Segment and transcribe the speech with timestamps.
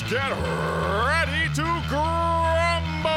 [0.00, 3.08] Let's get ready to grumble!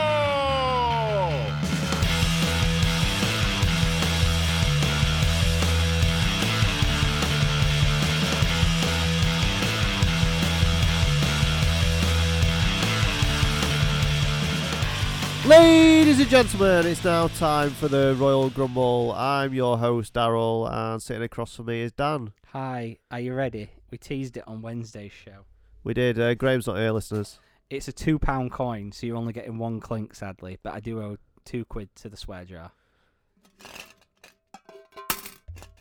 [15.45, 19.11] Ladies and gentlemen, it's now time for the Royal Grumble.
[19.16, 22.34] I'm your host, Daryl, and sitting across from me is Dan.
[22.48, 23.70] Hi, are you ready?
[23.91, 25.45] We teased it on Wednesday's show.
[25.84, 26.20] We did.
[26.20, 27.39] Uh, Graham's not here, listeners.
[27.69, 30.60] It's a two pound coin, so you're only getting one clink, sadly.
[30.61, 32.72] But I do owe two quid to the swear jar.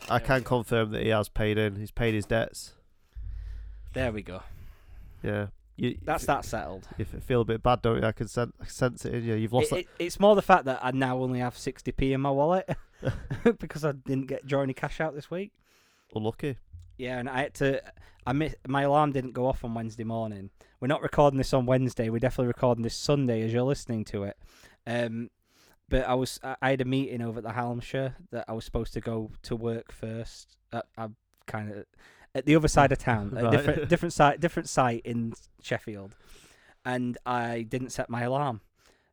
[0.08, 1.76] I can confirm that he has paid in.
[1.76, 2.74] He's paid his debts.
[3.92, 4.42] There we go.
[5.22, 5.48] Yeah.
[5.76, 6.86] You, That's that settled.
[6.98, 8.06] You f- feel a bit bad, don't you?
[8.06, 9.34] I can sen- sense it in you.
[9.34, 12.20] You've lost It, it, it's more the fact that I now only have 60p in
[12.20, 12.68] my wallet
[13.58, 15.52] because I didn't get draw any cash out this week.
[16.14, 16.56] Unlucky.
[17.00, 17.82] Yeah, and I had to.
[18.26, 20.50] I miss, my alarm didn't go off on Wednesday morning.
[20.80, 22.10] We're not recording this on Wednesday.
[22.10, 24.36] We're definitely recording this Sunday as you're listening to it.
[24.86, 25.30] Um,
[25.88, 28.66] but I was I I had a meeting over at the Hallamshire that I was
[28.66, 30.56] supposed to go to work first.
[30.74, 31.08] Uh, I
[31.46, 31.86] kind of
[32.34, 33.50] at the other side of town, a Right.
[33.50, 36.16] different different site different site in Sheffield,
[36.84, 38.60] and I didn't set my alarm,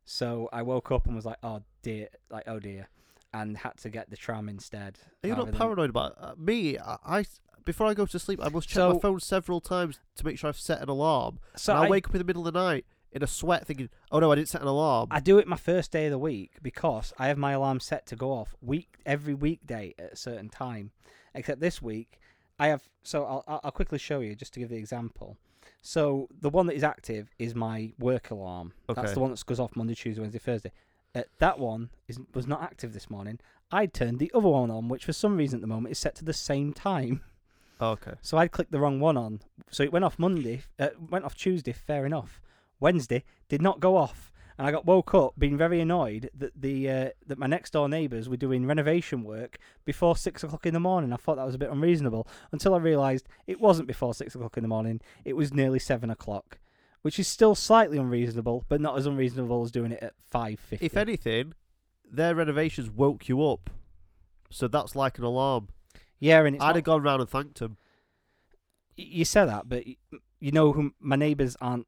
[0.04, 2.88] so I woke up and was like, oh dear, like oh dear,
[3.32, 4.98] and had to get the tram instead.
[5.24, 6.78] Are you not paranoid about uh, me?
[6.78, 7.24] I, I
[7.64, 10.48] before I go to sleep, I must check my phone several times to make sure
[10.48, 11.38] I've set an alarm.
[11.56, 13.66] So and I'll I- wake up in the middle of the night in a sweat,
[13.66, 16.10] thinking, "Oh no, I didn't set an alarm." I do it my first day of
[16.10, 20.12] the week because I have my alarm set to go off week every weekday at
[20.12, 20.90] a certain time.
[21.34, 22.18] Except this week,
[22.58, 22.88] I have.
[23.02, 25.36] So I'll I'll I'll quickly show you just to give the example.
[25.80, 28.72] So the one that is active is my work alarm.
[28.90, 29.00] Okay.
[29.00, 30.72] That's the one that goes off Monday, Tuesday, Wednesday, Thursday.
[31.14, 33.38] Uh, that one is was not active this morning.
[33.70, 36.14] I turned the other one on, which for some reason at the moment is set
[36.16, 37.22] to the same time.
[37.80, 38.14] Oh, okay.
[38.22, 39.40] So I clicked the wrong one on.
[39.70, 42.40] So it went off Monday, uh, went off Tuesday, fair enough.
[42.80, 46.88] Wednesday did not go off, and I got woke up being very annoyed that the
[46.88, 50.80] uh, that my next door neighbours were doing renovation work before six o'clock in the
[50.80, 51.12] morning.
[51.12, 54.56] I thought that was a bit unreasonable until I realised it wasn't before six o'clock
[54.56, 55.00] in the morning.
[55.24, 56.58] It was nearly seven o'clock,
[57.02, 60.86] which is still slightly unreasonable, but not as unreasonable as doing it at five fifty.
[60.86, 61.54] If anything,
[62.10, 63.70] their renovations woke you up,
[64.50, 65.68] so that's like an alarm.
[66.20, 67.76] Yeah, and it's I'd not- have gone round and thanked him.
[68.96, 71.86] you say that, but you know who my neighbours aren't.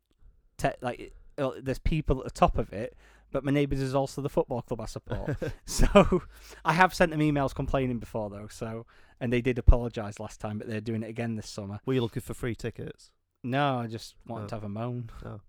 [0.58, 2.94] Te- like, uh, there's people at the top of it,
[3.32, 5.36] but my neighbours is also the football club I support.
[5.64, 6.22] so
[6.64, 8.48] I have sent them emails complaining before though.
[8.48, 8.86] So
[9.20, 11.80] and they did apologise last time, but they're doing it again this summer.
[11.86, 13.10] Were you looking for free tickets?
[13.42, 15.10] No, I just wanted to have a moan.
[15.24, 15.40] Oh.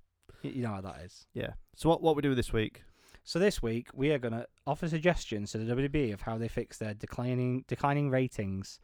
[0.44, 1.25] You know how that is.
[1.34, 1.52] Yeah.
[1.75, 2.84] So what what we do this week?
[3.24, 6.48] So this week we are going to offer suggestions to the WB of how they
[6.48, 8.80] fix their declining declining ratings.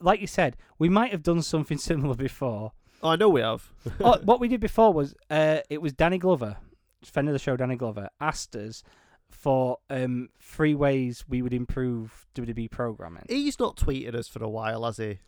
[0.00, 2.72] Like you said, we might have done something similar before.
[3.02, 3.72] Oh, I know we have.
[4.00, 6.56] oh, what we did before was uh, it was Danny Glover,
[7.04, 8.82] friend of the show, Danny Glover, asked us
[9.30, 13.24] for um, three ways we would improve WWE programming.
[13.28, 15.18] He's not tweeted us for a while, has he?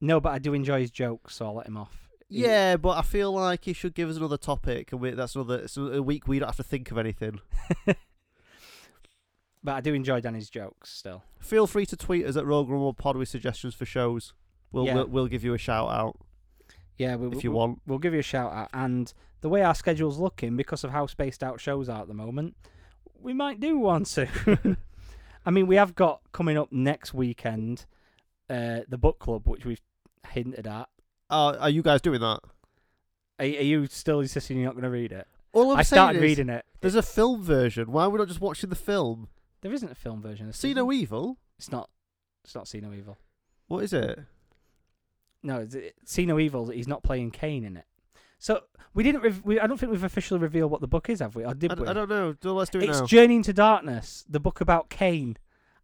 [0.00, 2.07] No, but I do enjoy his jokes, so I'll let him off.
[2.28, 5.34] He- Yeah, but I feel like he should give us another topic, and we, that's
[5.34, 7.40] another it's a week we don't have to think of anything.
[9.62, 11.24] but I do enjoy Danny's jokes still.
[11.40, 14.32] Feel free to tweet us at Royal Grumble Pod with suggestions for shows.
[14.72, 14.94] We'll Yeah.
[14.94, 16.16] we'll, we'll give you a shout out
[16.96, 17.80] Yeah, we, if you we- want.
[17.86, 18.68] we'll give you a shout out.
[18.72, 22.14] And the way our schedule's looking, because of how spaced out shows are at the
[22.14, 22.56] moment,
[23.20, 24.28] we might do one soon.
[25.46, 27.86] I mean, we have got coming up next weekend
[28.50, 29.80] uh, the book club, which we've
[30.30, 30.88] hinted at.
[31.30, 32.40] Uh, are you guys doing that?
[33.38, 35.26] Are, are you still insisting you're not going to read it?
[35.52, 36.64] All I'm I saying started is, reading it.
[36.80, 37.90] There's a film version.
[37.92, 39.28] Why are we not just watching the film?
[39.60, 40.48] There isn't a film version.
[40.48, 41.38] Of See No Evil.
[41.58, 41.90] It's not.
[42.44, 43.18] It's not See No Evil.
[43.66, 44.20] What is it?
[45.42, 46.68] No, it's, it, See No Evil.
[46.68, 47.86] He's not playing Kane in it.
[48.38, 48.62] So
[48.94, 49.22] we didn't.
[49.22, 51.44] Rev- we, I don't think we've officially revealed what the book is, have we?
[51.44, 51.88] Or did I, we?
[51.88, 52.34] I don't know.
[52.34, 53.06] Do- Let's do it It's now.
[53.06, 55.36] Journey into Darkness, the book about Kane.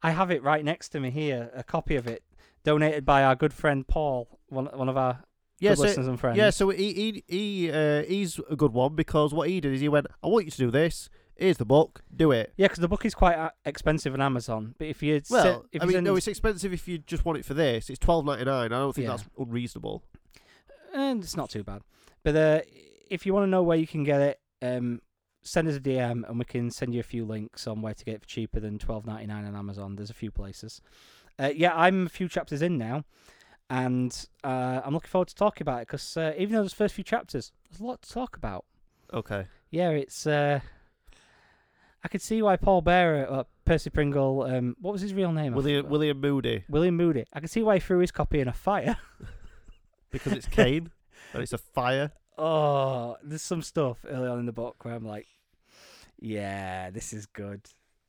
[0.02, 2.22] I have it right next to me here, a copy of it,
[2.62, 5.24] donated by our good friend Paul, one one of our
[5.60, 6.36] yeah, so, listeners and friends.
[6.38, 6.50] yeah.
[6.50, 9.88] So he he he uh, he's a good one because what he did is he
[9.88, 11.08] went, "I want you to do this.
[11.36, 12.02] Here's the book.
[12.14, 14.74] Do it." yeah, because the book is quite uh, expensive on Amazon.
[14.78, 17.38] But if you Well, if I you mean, no, it's expensive if you just want
[17.38, 17.90] it for this.
[17.90, 18.72] It's twelve ninety nine.
[18.72, 19.16] I don't think Yeah.
[19.16, 20.02] that's unreasonable.
[20.94, 21.82] and it's not too bad.
[22.22, 22.60] But uh,
[23.10, 25.00] if you want to know where you can get it, um,
[25.42, 28.04] send us a DM and we can send you a few links on where to
[28.04, 29.96] get it for cheaper than twelve ninety nine on Amazon.
[29.96, 30.80] There's a few places.
[31.38, 33.04] Uh, yeah, I'm a few chapters in now,
[33.70, 36.94] and uh, I'm looking forward to talking about it because uh, even though there's first
[36.94, 38.64] few chapters, there's a lot to talk about.
[39.12, 39.46] Okay.
[39.70, 40.26] Yeah, it's.
[40.26, 40.60] Uh,
[42.02, 45.54] I could see why Paul Bearer, uh, Percy Pringle, um, what was his real name?
[45.54, 45.88] William.
[45.88, 47.24] William Moody William Moody.
[47.32, 48.98] I can see why he threw his copy in a fire.
[50.10, 50.90] because it's Kane
[51.32, 52.12] and it's a fire.
[52.38, 55.26] oh, there's some stuff early on in the book where I'm like,
[56.20, 57.62] yeah, this is good.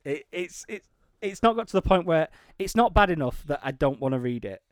[0.04, 0.86] It, it's it's
[1.22, 2.28] it's not got to the point where
[2.58, 4.62] it's not bad enough that I don't want to read it.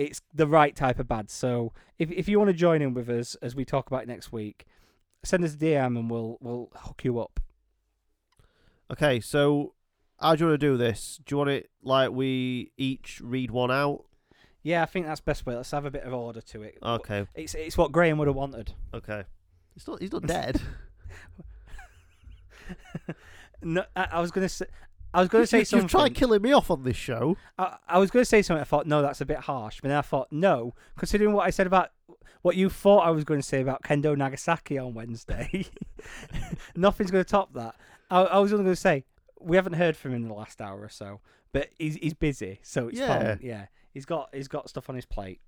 [0.00, 1.30] It's the right type of bad.
[1.30, 4.32] So if if you want to join in with us as we talk about next
[4.32, 4.64] week,
[5.22, 7.38] send us a DM and we'll we'll hook you up.
[8.90, 9.74] Okay, so
[10.20, 11.20] how do you want to do this?
[11.24, 14.04] Do you want it like we each read one out?
[14.62, 15.54] Yeah, I think that's best way.
[15.54, 16.78] Let's have a bit of order to it.
[16.82, 18.72] Okay, It's it's what Graham would have wanted.
[18.94, 19.24] okay.
[19.74, 20.00] He's not.
[20.00, 20.60] He's not dead.
[23.62, 24.64] No, I, I was gonna say.
[25.12, 25.84] I was going to say you, something.
[25.84, 27.36] You've tried killing me off on this show.
[27.58, 28.60] I, I was going to say something.
[28.60, 29.80] I thought, no, that's a bit harsh.
[29.80, 31.90] But then I thought, no, considering what I said about
[32.42, 35.66] what you thought I was going to say about Kendo Nagasaki on Wednesday,
[36.76, 37.74] nothing's going to top that.
[38.10, 39.04] I, I was only going to say
[39.40, 41.20] we haven't heard from him in the last hour or so,
[41.52, 43.18] but he's he's busy, so it's Yeah.
[43.34, 43.38] fine.
[43.42, 45.40] Yeah, he's got he's got stuff on his plate.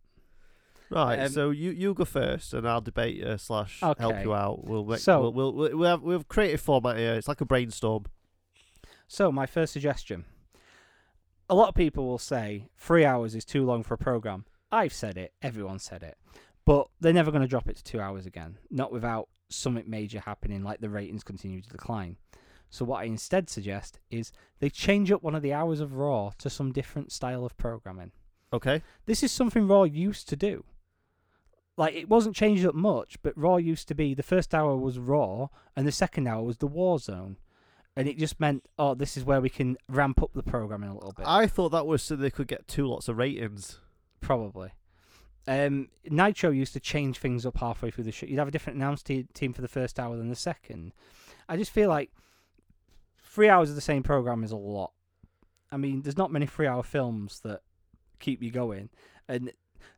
[0.91, 1.20] Right.
[1.20, 4.64] Um, so you you go first, and I'll debate you slash help you out.
[4.64, 7.14] We'll make, So- we'll, we'll we'll we have we have creative format here.
[7.14, 8.05] It's like a brainstorm.
[9.12, 10.25] So my first suggestion:
[11.50, 14.47] a lot of people will say three hours is too long for a program.
[14.70, 15.35] I've said it.
[15.43, 16.17] Everyone said it,
[16.64, 18.56] but they're never going to drop it to two hours again.
[18.70, 22.17] Not without something major happening, like the ratings continue to decline.
[22.70, 26.31] So what I instead suggest is they change up one of the hours of Raw
[26.38, 28.12] to some different style of programming.
[28.50, 28.81] Okay.
[29.05, 30.64] This is something Raw used to do.
[31.76, 34.99] Like it wasn't changed up much, but Raw used to be the first hour was
[34.99, 37.37] Raw and the second hour was the War Zone.
[37.97, 40.94] And it just meant, oh, this is where we can ramp up the programming a
[40.94, 41.27] little bit.
[41.29, 43.81] I thought that was so they could get two lots of ratings.
[44.21, 44.71] Probably.
[45.47, 48.27] Um, Nitro used to change things up halfway through the show.
[48.27, 50.93] You'd have a different announce te- team for the first hour than the second.
[51.49, 52.11] I just feel like
[53.21, 54.93] three hours of the same program is a lot.
[55.71, 57.61] I mean, there's not many three-hour films that
[58.21, 58.91] keep you going,
[59.27, 59.53] and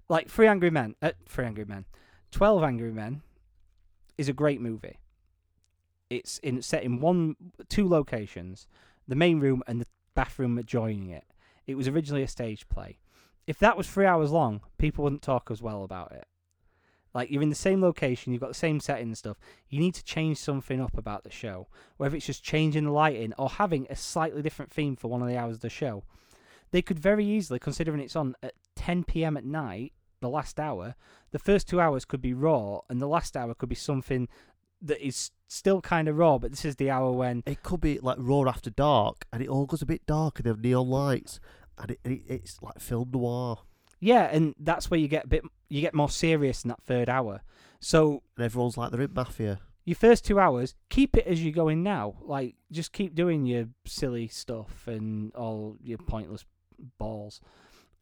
[0.09, 1.85] like Three Angry Men, uh, Three Angry Men,
[2.31, 3.23] Twelve Angry Men,
[4.17, 4.99] is a great movie.
[6.11, 7.37] It's in set in one,
[7.69, 8.67] two locations,
[9.09, 11.25] the main room and the bathroom adjoining it.
[11.67, 12.99] It was originally a stage play
[13.47, 16.27] if that was three hours long, people wouldn't talk as well about it.
[17.13, 19.37] Like you're in the same location, you've got the same setting and stuff.
[19.69, 23.33] You need to change something up about the show, whether it's just changing the lighting
[23.39, 26.05] or having a slightly different theme for one of the hours of the show.
[26.73, 29.37] They could very easily, considering it's on at 10 p.m.
[29.37, 30.97] at night, the last hour,
[31.31, 34.27] the first two hours could be raw, and the last hour could be something
[34.85, 36.39] that is still kind of raw.
[36.39, 39.49] But this is the hour when It could be like Raw After Dark, and it
[39.49, 41.41] all goes a bit dark, and they have neon lights,
[41.79, 43.59] and it, it, it's like film noir,
[44.01, 47.09] yeah, and that's where you get a bit, you get more serious in that third
[47.09, 47.41] hour.
[47.81, 49.61] So and everyone's like they're in Mafia.
[49.85, 52.17] your first two hours, keep it as you're going now.
[52.23, 56.45] Like, just keep doing your silly stuff and all your pointless
[56.99, 57.41] balls.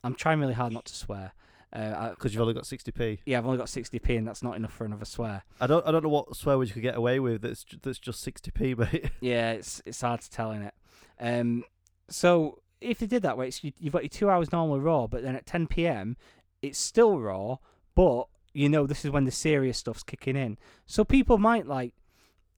[0.04, 1.32] I'm trying really hard not to swear.
[1.72, 3.20] Uh, Because you've only got 60p.
[3.24, 5.42] yeah, I've only got 60p, and that's not enough for another swear.
[5.60, 7.42] I don't I don't know what swear words you could get away with.
[7.42, 9.10] That's that's just 60p, mate.
[9.20, 10.74] Yeah, it's it's hard to tell in it.
[11.18, 11.64] Um,
[12.08, 15.22] so if they did that way, you, you've got your two hours normal raw, but
[15.22, 16.16] then at 10 p.m.
[16.60, 17.56] it's still raw,
[17.94, 20.58] but you know this is when the serious stuff's kicking in.
[20.84, 21.94] So people might like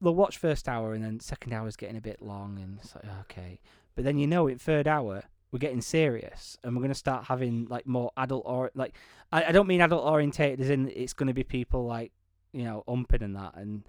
[0.01, 2.95] they'll watch first hour and then second hour is getting a bit long, and it's
[2.97, 3.61] like okay,
[3.95, 5.23] but then you know in third hour
[5.55, 8.93] we're getting serious and we're going to start having like more adult or like
[9.31, 12.11] I, I don't mean adult orientated as in it's going to be people like
[12.53, 13.85] you know umping and that and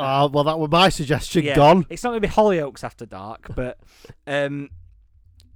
[0.00, 1.42] Ah, well, that was my suggestion.
[1.42, 1.56] Yeah.
[1.56, 1.84] Gone.
[1.90, 3.80] it's not going to be Hollyoaks after dark, but
[4.28, 4.70] um,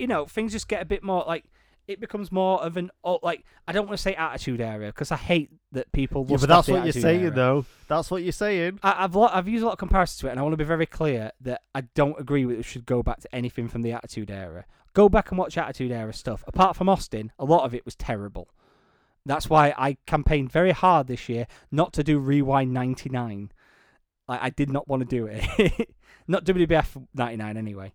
[0.00, 1.44] you know, things just get a bit more like
[1.92, 2.90] it becomes more of an
[3.22, 6.26] like I don't want to say attitude area because I hate that people.
[6.28, 7.64] Yeah, but that's what you're saying, though.
[7.88, 8.80] That's what you're saying.
[8.82, 10.56] I, I've lo- I've used a lot of comparisons to it, and I want to
[10.58, 13.82] be very clear that I don't agree with it should go back to anything from
[13.82, 14.64] the Attitude Era.
[14.94, 16.44] Go back and watch Attitude Era stuff.
[16.46, 18.48] Apart from Austin, a lot of it was terrible.
[19.24, 23.52] That's why I campaigned very hard this year not to do Rewind '99.
[24.28, 25.90] Like I did not want to do it.
[26.28, 27.92] not WBF '99 anyway.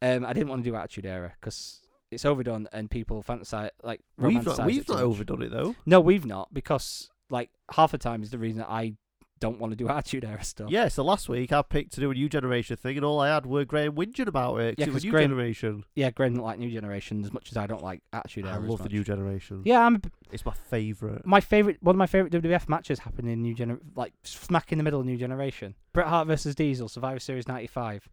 [0.00, 1.80] Um, I didn't want to do Attitude Era because
[2.10, 5.74] it's overdone and people fantasize like We've not we've not overdone it though.
[5.86, 8.94] No, we've not because like half the time is the reason that I
[9.40, 10.68] don't want to do Attitude Era stuff.
[10.70, 13.28] Yeah, so last week I picked to do a new generation thing, and all I
[13.28, 14.74] had were Graham whinging about it.
[14.78, 15.84] Yeah, it was new Graham- generation.
[15.94, 18.62] Yeah, Graham don't like New Generation as much as I don't like Attitude I Era.
[18.64, 19.62] as love the new generation.
[19.64, 21.24] Yeah, I'm It's my favourite.
[21.24, 21.76] my favorite.
[21.82, 24.98] One of my favorite WWF matches happened in New Gener, like smack in the middle
[24.98, 25.74] of New Generation.
[25.92, 28.08] Bret Hart versus Diesel, Survivor Series '95.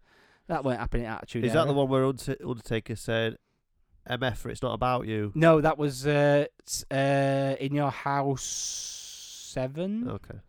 [0.47, 1.61] That won't happen in Attitude Is Era.
[1.65, 3.37] that the one where Undertaker said,
[4.09, 5.31] "MF, for it's not about you"?
[5.35, 6.45] No, that was uh,
[6.91, 8.43] uh, in your house
[9.53, 10.09] seven.
[10.09, 10.39] Okay.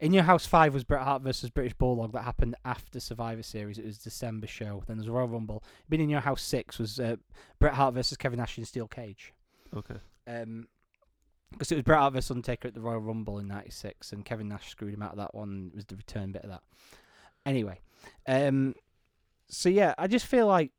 [0.00, 3.78] In Your House 5 was Bret Hart versus British Bulldog that happened after Survivor Series.
[3.78, 4.84] It was December show.
[4.86, 5.64] Then there's Royal Rumble.
[5.88, 7.16] Been In Your House 6 was uh,
[7.58, 9.32] Bret Hart versus Kevin Nash in Steel Cage.
[9.76, 9.96] Okay.
[10.28, 10.68] Um,
[11.50, 14.48] because it was Bret Hart vs Undertaker at the Royal Rumble in '96, and Kevin
[14.48, 15.70] Nash screwed him out of that one.
[15.72, 16.62] It was the return bit of that.
[17.46, 17.80] Anyway,
[18.26, 18.74] um,
[19.48, 20.72] so yeah, I just feel like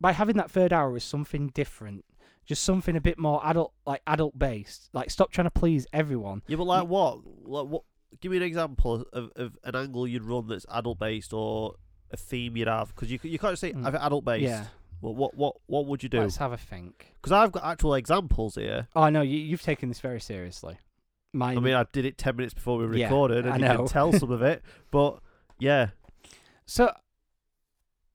[0.00, 2.04] by having that third hour is something different,
[2.44, 4.88] just something a bit more adult, like adult based.
[4.92, 6.42] Like stop trying to please everyone.
[6.46, 7.18] Yeah, but like what?
[7.44, 7.82] Like what?
[8.20, 11.74] Give me an example of, of an angle you'd run that's adult based or
[12.10, 13.84] a theme you'd have because you you can't just say Mm.
[13.86, 14.42] "I've adult based.
[14.44, 14.66] Yeah,
[15.00, 16.20] Well, what what what would you do?
[16.20, 17.12] let's have a think.
[17.16, 18.86] Because I've got actual examples here.
[18.94, 20.78] Oh no, you, you've taken this very seriously.
[21.32, 23.62] Mine, I mean, I did it ten minutes before we Yeah, recorded, and I you
[23.64, 23.76] know.
[23.78, 24.62] can tell some of it.
[24.90, 25.18] But
[25.58, 25.88] yeah,
[26.64, 26.92] So,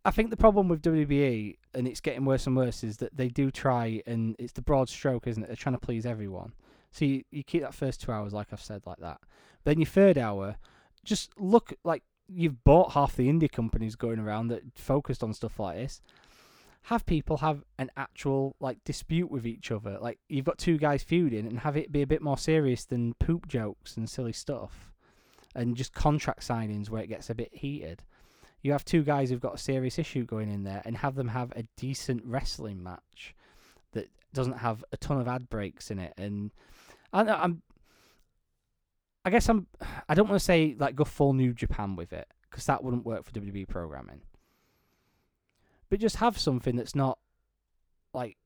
[0.06, 3.28] I think the problem with WBE, and it's getting worse and worse, is that they
[3.28, 5.48] do try, and it's the broad stroke, isn't it?
[5.48, 6.54] They're trying to please everyone.
[6.92, 9.20] So you, you keep that first two hours, like I've said, like that.
[9.64, 10.58] Then your third hour,
[11.04, 15.60] just look like you've bought half the indie companies going around that focused on stuff
[15.60, 16.02] like this.
[16.86, 20.00] Have people have an actual like dispute with each other.
[20.00, 23.14] Like you've got two guys feuding, and have it be a bit more serious than
[23.16, 24.92] poop jokes and silly stuff,
[25.56, 28.04] and just contract signings where it gets a bit heated
[28.62, 31.30] you have two guys who've got a serious issue going in there and have them
[31.30, 33.36] have a decent wrestling match
[33.94, 36.14] that doesn't have a ton of ad breaks in it.
[36.18, 36.52] And
[37.12, 37.62] I, I'm
[39.26, 39.68] I guess I'm
[40.08, 43.06] I don't want to say like go full New Japan with it because that wouldn't
[43.06, 44.22] work for WWE programming.
[45.90, 47.18] But just have something that's not
[48.14, 48.38] like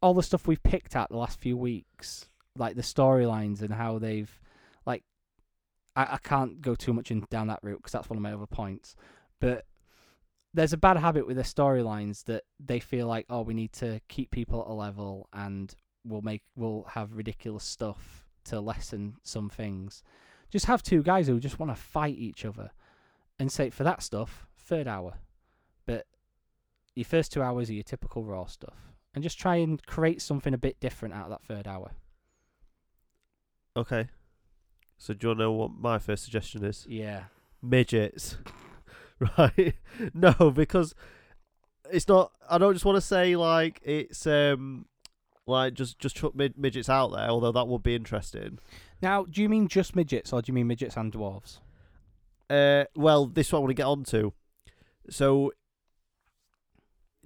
[0.00, 2.26] all the stuff we've picked at the last few weeks
[2.56, 4.38] like the storylines and how they've
[4.84, 5.04] like
[5.96, 8.32] I, I can't go too much in down that route because that's one of my
[8.32, 8.96] other points
[9.42, 9.66] but
[10.54, 14.00] there's a bad habit with their storylines that they feel like oh we need to
[14.08, 19.50] keep people at a level and we'll make we'll have ridiculous stuff to lessen some
[19.50, 20.02] things.
[20.50, 22.70] Just have two guys who just want to fight each other
[23.38, 25.14] and say for that stuff third hour.
[25.86, 26.06] But
[26.94, 28.76] your first two hours are your typical raw stuff.
[29.14, 31.90] And just try and create something a bit different out of that third hour.
[33.76, 34.08] Okay.
[34.98, 36.86] So do you want to know what my first suggestion is?
[36.88, 37.24] yeah.
[37.64, 38.36] Midgets,
[39.38, 39.74] right?
[40.14, 40.94] no, because
[41.90, 42.32] it's not.
[42.48, 44.86] I don't just want to say like it's um
[45.46, 47.28] like just just chuck mid- midgets out there.
[47.28, 48.58] Although that would be interesting.
[49.02, 51.58] now do you mean just midgets or do you mean midgets and dwarves
[52.50, 54.32] Uh, well, this one I want to get on to.
[55.10, 55.52] So,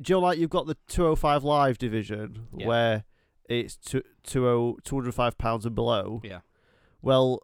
[0.01, 2.67] do you know, like you've got the 205 live division Yeah.
[2.67, 3.05] where
[3.49, 6.21] it's two, 20 205 pounds and below.
[6.25, 6.41] yeah
[7.03, 7.43] Well,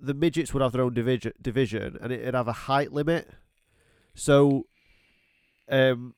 [0.00, 3.30] the midgets would have their own division, division, and it'd have a height limit.
[4.16, 4.66] So,
[5.68, 6.14] um,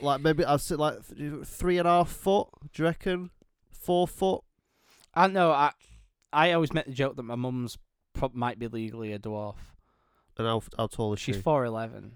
[0.00, 0.98] like maybe I'd say like
[1.44, 2.48] three and a half foot.
[2.72, 3.30] Do you reckon?
[3.72, 4.42] Four foot.
[5.14, 5.50] I know.
[5.50, 5.72] I
[6.32, 7.78] I always make the joke that my mum's
[8.12, 9.56] prob- might be legally a dwarf.
[10.36, 11.32] And how how tall is she?
[11.32, 12.12] She's four eleven.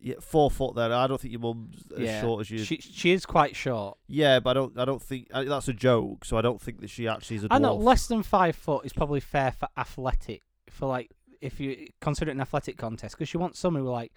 [0.00, 0.76] yeah, four foot.
[0.76, 2.58] Then I don't think your mum's as Yeah, short as you.
[2.58, 3.98] She she is quite short.
[4.06, 4.78] yeah, but I don't.
[4.78, 6.24] I don't think I, that's a joke.
[6.24, 7.56] So I don't think that she actually is a dwarf.
[7.56, 10.42] I know less than five foot is probably fair for athletic.
[10.70, 11.10] For like
[11.42, 14.12] if you consider it an athletic contest, because you want someone who like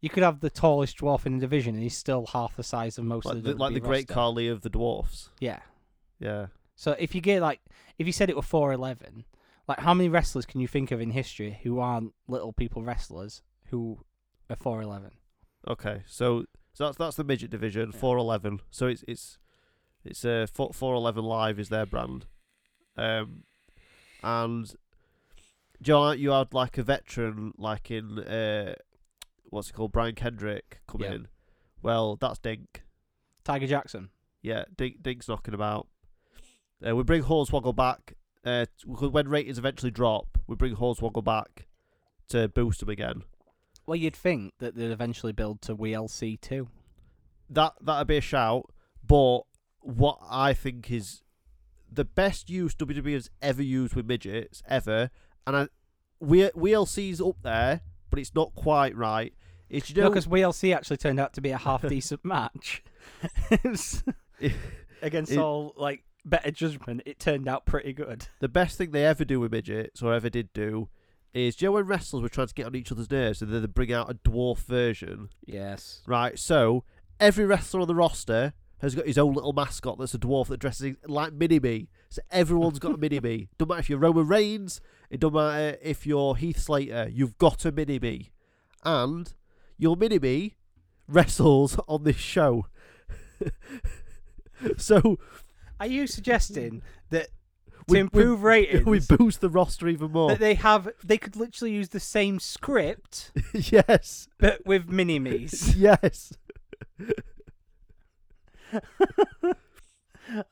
[0.00, 2.98] you could have the tallest dwarf in the division and he's still half the size
[2.98, 4.06] of most like of the, the like the Great.
[4.08, 5.30] Khali of the dwarfs.
[5.40, 5.60] Yeah.
[6.20, 6.46] Yeah.
[6.76, 7.60] So if you get like
[7.98, 9.24] if you said it were four eleven,
[9.66, 13.42] like how many wrestlers can you think of in history who aren't little people wrestlers
[13.70, 13.98] who
[14.50, 15.12] are four eleven?
[15.66, 17.98] Okay, so so that's that's the midget division, Yeah.
[17.98, 18.60] four eleven.
[18.70, 19.38] So it's it's
[20.04, 22.26] it's uh four four eleven live is their brand,
[22.96, 23.42] um,
[24.22, 24.72] and
[25.82, 28.74] do you, had like a veteran like in uh,
[29.44, 31.14] what's it called, Brian Kendrick coming Yeah.
[31.16, 31.28] in.
[31.82, 32.82] Well, that's Dink.
[33.44, 34.10] Tiger Jackson.
[34.42, 35.86] Yeah, Dink Dink's knocking about.
[36.86, 38.14] Uh, we bring Hornswoggle back.
[38.44, 41.66] Uh, t- when ratings eventually drop, we bring Hornswoggle back
[42.28, 43.22] to boost them again.
[43.86, 46.68] Well, you'd think that they'd eventually build to WLC too.
[47.50, 48.70] that that'd be a shout.
[49.06, 49.40] But
[49.80, 51.22] what I think is
[51.90, 55.10] the best use WWE has ever used with midgets ever,
[55.46, 55.68] and I,
[56.20, 57.80] we WLC's up there,
[58.10, 59.32] but it's not quite right.
[59.70, 62.82] Is you No, know because WLC actually turned out to be a half decent match.
[65.02, 68.26] Against It- all like better judgment, it turned out pretty good.
[68.40, 70.88] the best thing they ever do with midgets or ever did do
[71.32, 73.52] is do you know when wrestlers were trying to get on each other's nerves and
[73.52, 76.02] then they bring out a dwarf version, Yes.
[76.06, 76.38] right?
[76.38, 76.84] So
[77.20, 80.58] every wrestler on the roster has got his own little mascot that's a dwarf that
[80.58, 81.88] dresses like Mini Me.
[82.10, 83.48] So everyone's got a Mini Me.
[83.58, 84.80] Don't matter if you're Roman Reigns,
[85.10, 88.30] it don't matter if you're Heath Slater, you've got a Mini Me.
[88.84, 89.32] And
[89.76, 90.54] your Mini Me
[91.06, 92.66] wrestles on this show.
[94.76, 95.18] so
[95.80, 97.30] Are you suggesting that to
[97.88, 100.28] We- we- improve ratings, we boost the roster even more.
[100.30, 104.28] that they have they could literally use the same script yes.
[104.38, 105.74] but with mini me's?
[105.76, 106.34] yes.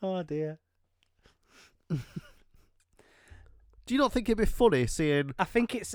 [0.03, 0.59] oh dear.
[3.87, 5.33] Do you not think it'd be funny seeing?
[5.39, 5.95] I think it's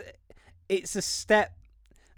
[0.69, 1.53] it's a step.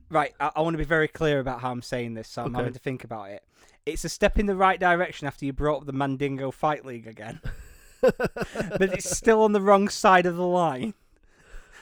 [0.09, 2.49] Right, I, I want to be very clear about how I'm saying this, so I'm
[2.55, 2.57] Okay.
[2.57, 3.43] having to think about it.
[3.85, 7.07] It's a step in the right direction after you brought up the Mandingo Fight League
[7.07, 7.41] again,
[8.01, 10.93] but it's still on the wrong side of the line.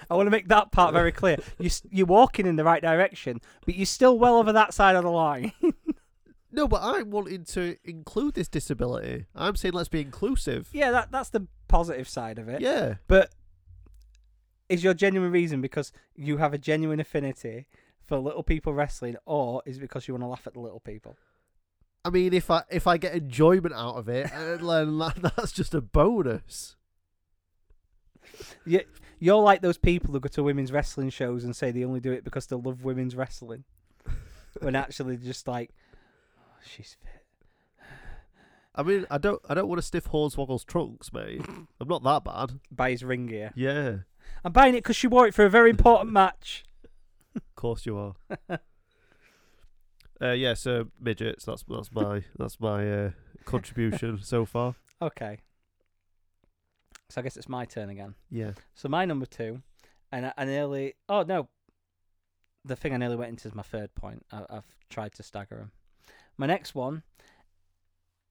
[0.09, 1.37] I want to make that part very clear.
[1.59, 5.03] You you're walking in the right direction, but you're still well over that side of
[5.03, 5.51] the line.
[6.53, 9.25] No, but I'm wanting to include this disability.
[9.33, 10.67] I'm saying let's be inclusive.
[10.73, 12.59] yeah, that that's the positive side of it.
[12.59, 12.95] Yeah.
[13.07, 13.31] But
[14.71, 17.67] is your genuine reason because you have a genuine affinity
[18.05, 20.79] for little people wrestling, or is it because you want to laugh at the little
[20.79, 21.17] people?
[22.03, 25.51] I mean, if I if I get enjoyment out of it, uh, then that, that's
[25.51, 26.75] just a bonus.
[28.65, 28.81] You,
[29.19, 32.11] you're like those people who go to women's wrestling shows and say they only do
[32.11, 33.65] it because they love women's wrestling,
[34.59, 35.71] when actually they're just like,
[36.39, 37.21] oh, she's fit.
[38.73, 41.45] I mean, I don't I don't want to stiff Hornswoggle's trunks, mate.
[41.79, 42.59] I'm not that bad.
[42.71, 43.51] Buy his ring gear.
[43.55, 43.97] Yeah,
[44.43, 46.63] I'm buying it because she wore it for a very important match.
[47.35, 48.13] of course you are.
[50.21, 51.45] uh, yeah, so midgets.
[51.45, 53.09] That's that's my that's my uh,
[53.45, 54.75] contribution so far.
[55.03, 55.39] Okay.
[57.09, 58.13] So I guess it's my turn again.
[58.29, 58.51] Yeah.
[58.75, 59.63] So my number two,
[60.11, 60.93] and I, I nearly.
[61.09, 61.49] Oh no.
[62.63, 64.23] The thing I nearly went into is my third point.
[64.31, 65.71] I, I've tried to stagger them.
[66.37, 67.01] My next one,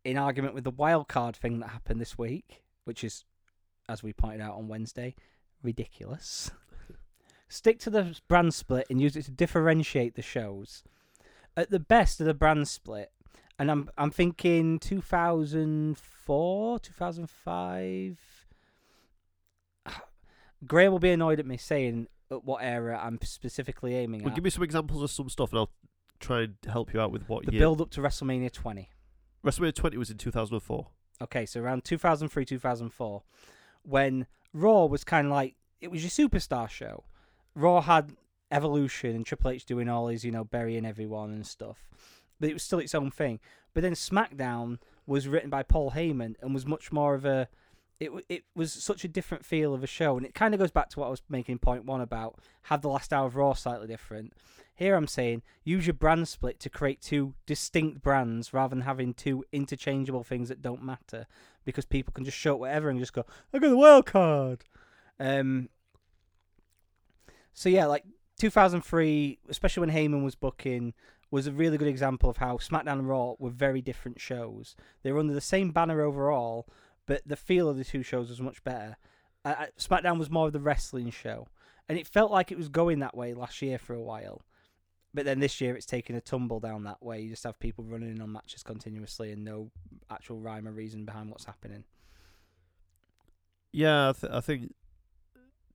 [0.05, 3.25] in argument with the wild card thing that happened this week, which is,
[3.89, 5.17] as we pointed out on Wednesday,
[5.63, 6.51] ridiculous.
[7.49, 10.85] Stick to the brand split and use it to differentiate the shows.
[11.57, 13.11] At the best of the brand split,
[13.59, 18.19] and I'm I'm thinking 2004, 2005.
[20.67, 24.37] Graham will be annoyed at me saying at what era I'm specifically aiming Well, at.
[24.37, 25.71] give me some examples of some stuff, and I'll
[26.21, 27.61] try and help you out with what the year.
[27.61, 28.89] build up to WrestleMania 20.
[29.45, 30.87] WrestleMania 20 was in 2004.
[31.23, 33.23] Okay, so around 2003, 2004,
[33.83, 37.05] when Raw was kind of like it was your superstar show.
[37.55, 38.13] Raw had
[38.51, 41.89] Evolution and Triple H doing all his, you know, burying everyone and stuff,
[42.39, 43.41] but it was still its own thing.
[43.73, 47.49] But then SmackDown was written by Paul Heyman and was much more of a.
[47.99, 50.71] It it was such a different feel of a show, and it kind of goes
[50.71, 52.39] back to what I was making point one about.
[52.63, 54.33] Have the last hour of Raw slightly different.
[54.81, 59.13] Here I'm saying use your brand split to create two distinct brands rather than having
[59.13, 61.27] two interchangeable things that don't matter
[61.67, 64.65] because people can just show whatever and just go, I got the wild card.
[65.21, 65.69] Um.
[67.53, 68.05] So yeah, like
[68.39, 70.95] 2003, especially when Heyman was booking,
[71.31, 74.77] was a really good example of how SmackDown and Raw were very different shows.
[75.03, 76.67] They were under the same banner overall,
[77.05, 78.97] but the feel of the two shows was much better.
[79.45, 81.49] Uh, SmackDown was more of the wrestling show,
[81.87, 84.41] and it felt like it was going that way last year for a while.
[85.13, 87.21] But then this year it's taken a tumble down that way.
[87.21, 89.71] You just have people running in on matches continuously and no
[90.09, 91.85] actual rhyme or reason behind what's happening.
[93.73, 94.73] Yeah, I, th- I think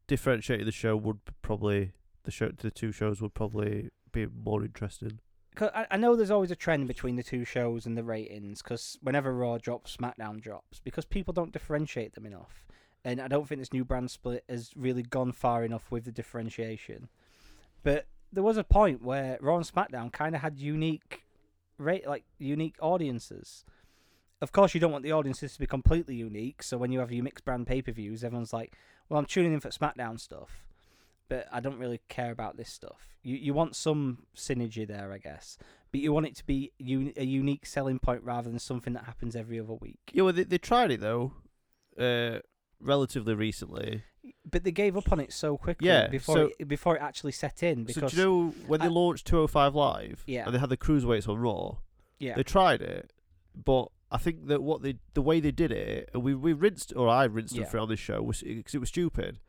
[0.08, 1.91] differentiating the show would probably
[2.24, 5.19] the show the two shows would probably be more interesting.
[5.56, 8.62] 'Cause I, I know there's always a trend between the two shows and the ratings
[8.62, 12.65] because whenever Raw drops, SmackDown drops because people don't differentiate them enough.
[13.06, 16.12] And I don't think this new brand split has really gone far enough with the
[16.12, 17.08] differentiation.
[17.84, 21.24] But there was a point where Raw and SmackDown kind of had unique,
[21.78, 23.65] rate like unique audiences.
[24.41, 26.62] Of course, you don't want the audiences to be completely unique.
[26.62, 28.76] So when you have your mixed brand pay per views, everyone's like,
[29.10, 30.65] "Well, I'm tuning in for SmackDown stuff."
[31.28, 33.15] but I don't really care about this stuff.
[33.24, 35.58] You you want some synergy there, I guess,
[35.91, 39.06] but you want it to be un- a unique selling point rather than something that
[39.06, 40.00] happens every other week.
[40.13, 41.34] Yeah, well, they they tried it though,
[41.98, 42.39] uh,
[42.79, 44.03] relatively recently.
[44.49, 47.31] But they gave up on it so quickly Yeah, before so- it, before it actually
[47.31, 47.83] set in.
[47.83, 50.23] Because so do you know when they I- launched 205 Live?
[50.27, 50.45] Yeah.
[50.45, 51.77] And they had the cruiserweights on Raw.
[52.19, 53.11] yeah, They tried it,
[53.55, 56.93] but I think that what they the way they did it, and we we rinsed
[56.95, 57.63] or I rinsed Yeah.
[57.63, 59.39] them for it on this show was because it was stupid.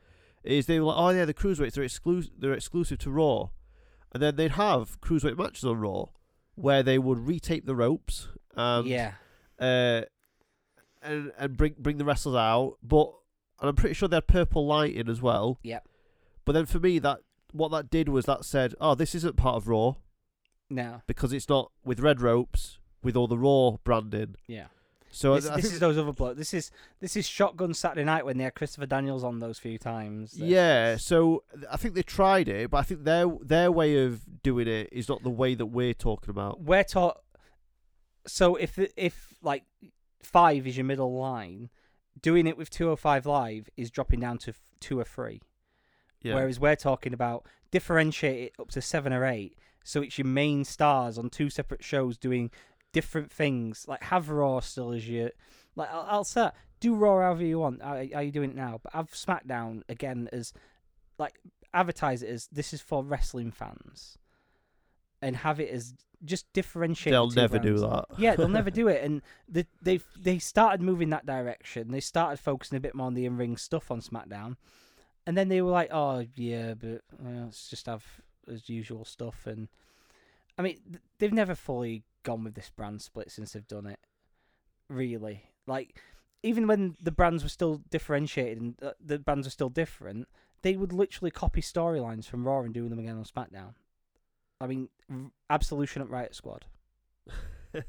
[0.43, 3.51] Is they were like, oh yeah, the cruiserweights they're exclusive they're exclusive to Raw,
[4.13, 6.07] and then they'd have cruiserweight matches on Raw,
[6.55, 8.29] where they would retape the ropes.
[8.57, 9.13] And, yeah,
[9.59, 10.03] uh,
[11.07, 12.77] and and bring bring the wrestlers out.
[12.83, 13.13] But
[13.61, 15.59] and I'm pretty sure they had purple lighting as well.
[15.63, 15.89] Yep.
[16.45, 17.21] But then for me, that
[17.53, 19.95] what that did was that said, oh, this isn't part of Raw
[20.69, 24.35] no, because it's not with red ropes with all the Raw branding.
[24.47, 24.67] yeah.
[25.13, 26.37] So this I, this is those other blokes.
[26.37, 29.79] This is this is Shotgun Saturday Night when they had Christopher Daniels on those few
[29.79, 30.33] times.
[30.33, 30.97] That's- yeah.
[30.99, 34.91] So I think they tried it, but I think their their way of doing it
[34.93, 36.61] is not the way that we're talking about.
[36.61, 37.23] we're taught.
[38.27, 39.65] So if if like
[40.27, 41.71] five is your middle line,
[42.21, 45.41] doing it with two hundred five live is dropping down to f- two or three.
[46.23, 46.35] Yeah.
[46.35, 50.65] Whereas we're talking about differentiate it up to seven or eight, so it's your main
[50.65, 52.51] stars on two separate shows doing
[52.93, 53.87] different things.
[53.87, 55.31] Like have Raw still as your
[55.77, 57.83] like I'll, I'll say do Raw however you want.
[57.83, 58.81] How, how you doing it now?
[58.83, 60.53] But have SmackDown again as
[61.19, 61.39] like
[61.73, 64.19] advertise it as this is for wrestling fans,
[65.23, 67.13] and have it as just differentiate.
[67.13, 68.07] They'll the never do that.
[68.19, 71.91] Yeah, they'll never do it, and they they they started moving that direction.
[71.91, 74.57] They started focusing a bit more on the in ring stuff on SmackDown,
[75.27, 78.05] and then they were like, "Oh yeah, but well, let's just have
[78.51, 79.69] as usual stuff." And
[80.59, 80.79] I mean,
[81.19, 84.01] they've never fully gone with this brand split since they've done it.
[84.89, 86.01] Really, like
[86.43, 90.29] even when the brands were still differentiated and uh, the brands were still different,
[90.63, 93.75] they would literally copy storylines from Raw and do them again on SmackDown.
[94.61, 94.89] I mean,
[95.51, 96.65] Absolution at Riot Squad.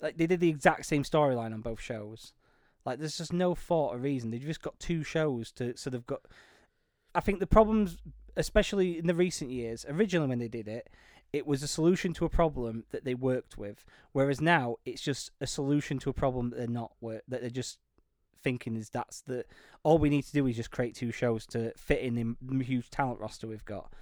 [0.00, 2.34] Like they did the exact same storyline on both shows.
[2.84, 4.30] Like there's just no thought or reason.
[4.30, 6.20] They've just got two shows to so they've got
[7.14, 7.96] I think the problems
[8.36, 10.88] especially in the recent years, originally when they did it,
[11.32, 13.84] it was a solution to a problem that they worked with.
[14.12, 17.50] Whereas now it's just a solution to a problem that they're not wor- that they're
[17.50, 17.78] just
[18.40, 19.44] thinking is that's the
[19.82, 22.88] all we need to do is just create two shows to fit in the huge
[22.88, 23.92] talent roster we've got.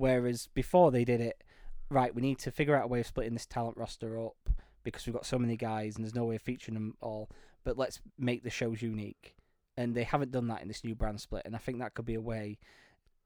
[0.00, 1.44] Whereas before they did it,
[1.90, 4.48] right, we need to figure out a way of splitting this talent roster up
[4.82, 7.28] because we've got so many guys and there's no way of featuring them all.
[7.64, 9.36] But let's make the shows unique.
[9.76, 11.42] And they haven't done that in this new brand split.
[11.44, 12.58] And I think that could be a way.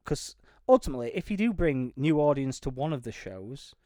[0.03, 0.35] Because
[0.69, 3.77] ultimately, if you do bring new audience to one of the shows,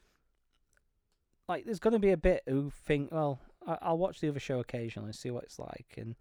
[1.47, 4.61] like there's going to be a bit who think, well, I'll watch the other show
[4.61, 5.93] occasionally and see what it's like.
[5.99, 6.17] And,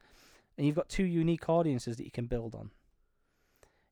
[0.57, 2.71] and you've got two unique audiences that you can build on.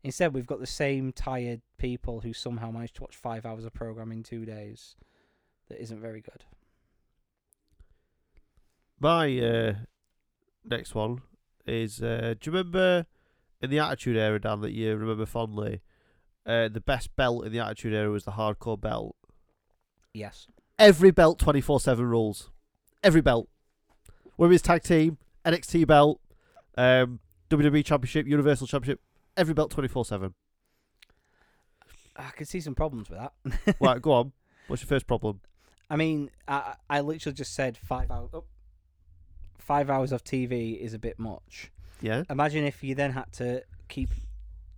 [0.05, 3.73] Instead, we've got the same tired people who somehow managed to watch five hours of
[3.73, 4.95] program in two days.
[5.67, 6.43] That isn't very good.
[8.99, 9.73] My uh,
[10.63, 11.23] next one
[11.65, 13.07] is uh, do you remember
[13.63, 15.81] in the Attitude Era, Dan, that you remember fondly?
[16.45, 19.15] Uh, the best belt in the Attitude Era was the hardcore belt.
[20.13, 20.45] Yes.
[20.77, 22.51] Every belt 24 7 rules.
[23.03, 23.49] Every belt.
[24.37, 26.21] Women's Tag Team, NXT belt,
[26.77, 29.01] um, WWE Championship, Universal Championship.
[29.37, 30.33] Every belt 24 7.
[32.17, 33.75] I can see some problems with that.
[33.81, 34.31] Right, go on.
[34.67, 35.41] What's your first problem?
[35.89, 38.29] I mean, I I literally just said five hours.
[38.33, 38.45] Oh,
[39.59, 41.71] five hours of TV is a bit much.
[42.01, 42.23] Yeah?
[42.29, 44.09] Imagine if you then had to keep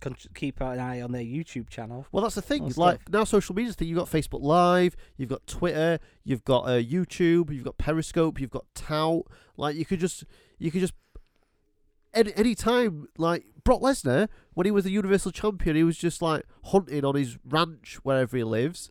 [0.00, 2.06] con- keep an eye on their YouTube channel.
[2.12, 2.64] Well, that's the thing.
[2.76, 3.12] Like stuff.
[3.12, 3.88] now, social media thing.
[3.88, 8.50] You've got Facebook Live, you've got Twitter, you've got uh, YouTube, you've got Periscope, you've
[8.50, 9.26] got Tout.
[9.56, 10.24] Like you could just,
[10.58, 10.94] you could just,
[12.14, 13.08] any any time.
[13.16, 17.14] Like Brock Lesnar, when he was the Universal Champion, he was just like hunting on
[17.14, 18.90] his ranch wherever he lives.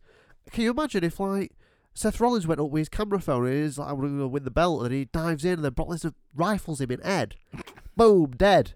[0.51, 1.53] Can you imagine if like
[1.95, 4.43] Seth Rollins went up with his camera phone and he's like, "I'm going to win
[4.43, 7.33] the belt," and he dives in and then Brock Lesnar rifles him in head,
[7.97, 8.75] boom, dead.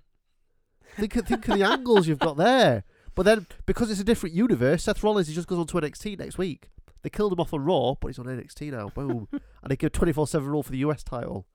[0.95, 2.83] Think of, think of the angles you've got there.
[3.13, 6.17] But then, because it's a different universe, Seth Rollins he just goes on to NXT
[6.17, 6.71] next week.
[7.03, 8.89] They killed him off on Raw, but he's on NXT now.
[8.89, 9.27] Boom.
[9.31, 11.45] and they give 24 7 rule for the US title,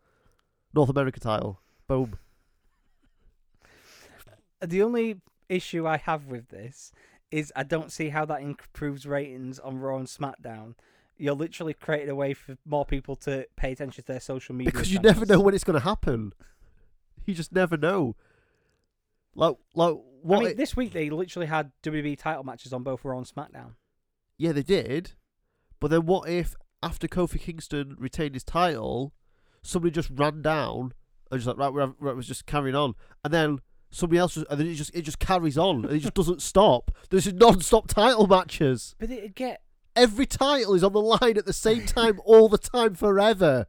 [0.73, 1.63] North America title.
[1.89, 2.17] Boom.
[4.65, 6.93] The only issue I have with this
[7.31, 10.75] is I don't see how that improves ratings on Raw and SmackDown.
[11.19, 14.73] You're literally creating a way for more people to pay attention to their social media.
[14.73, 16.33] Because you never know when it's going to happen.
[17.25, 18.15] You just never know.
[19.35, 20.37] Like, like what?
[20.37, 23.27] I mean, it- this week they literally had WWE title matches on both Raw and
[23.27, 23.73] SmackDown.
[24.39, 25.13] yeah, they did.
[25.81, 29.13] But then what if after Kofi Kingston retained his title,
[29.63, 30.93] somebody just ran down
[31.31, 33.59] and just like right, we're, we're, was just carrying on, and then
[33.97, 36.43] somebody else, just, and then it just it just carries on, and it just doesn't
[36.43, 36.91] stop.
[37.11, 38.95] There's non-stop title matches.
[38.99, 39.63] But it'd get.
[39.95, 43.67] Every title is on the line at the same time, all the time, forever.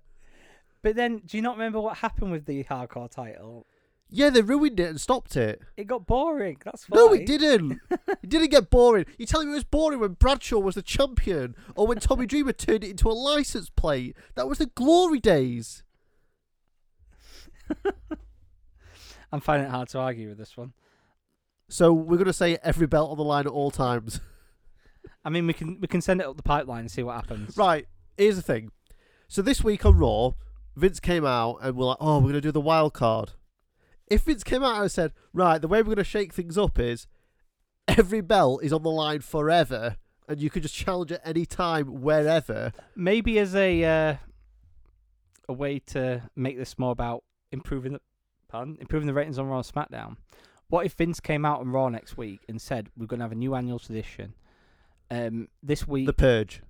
[0.82, 3.66] But then, do you not remember what happened with the hardcore title?
[4.10, 5.62] Yeah, they ruined it and stopped it.
[5.76, 6.58] It got boring.
[6.64, 6.96] That's why.
[6.96, 7.80] No, it didn't.
[7.90, 9.06] it didn't get boring.
[9.18, 12.54] You're telling me it was boring when Bradshaw was the champion, or when Tommy Dreamer
[12.54, 14.16] turned it into a license plate.
[14.36, 15.84] That was the glory days.
[19.32, 20.74] I'm finding it hard to argue with this one.
[21.70, 24.22] So we're gonna say every belt on the line at all times.
[25.26, 27.58] I mean, we can we can send it up the pipeline and see what happens.
[27.58, 27.86] right.
[28.18, 28.72] Here's the thing.
[29.28, 30.32] So this week on Raw,
[30.76, 33.32] Vince came out and we're like, "Oh, we're gonna do the wild card."
[34.08, 37.08] If Vince came out and said, "Right, the way we're gonna shake things up is
[37.88, 39.98] every belt is on the line forever,
[40.30, 44.16] and you can just challenge at any time, wherever." Maybe as a uh,
[45.50, 48.02] a way to make this more about improving the
[48.50, 50.18] pardon, improving the ratings on Raw and SmackDown.
[50.70, 53.32] What if Vince came out on Raw next week and said we're going to have
[53.32, 54.34] a new annual tradition?
[55.10, 56.62] Um, this week, The Purge.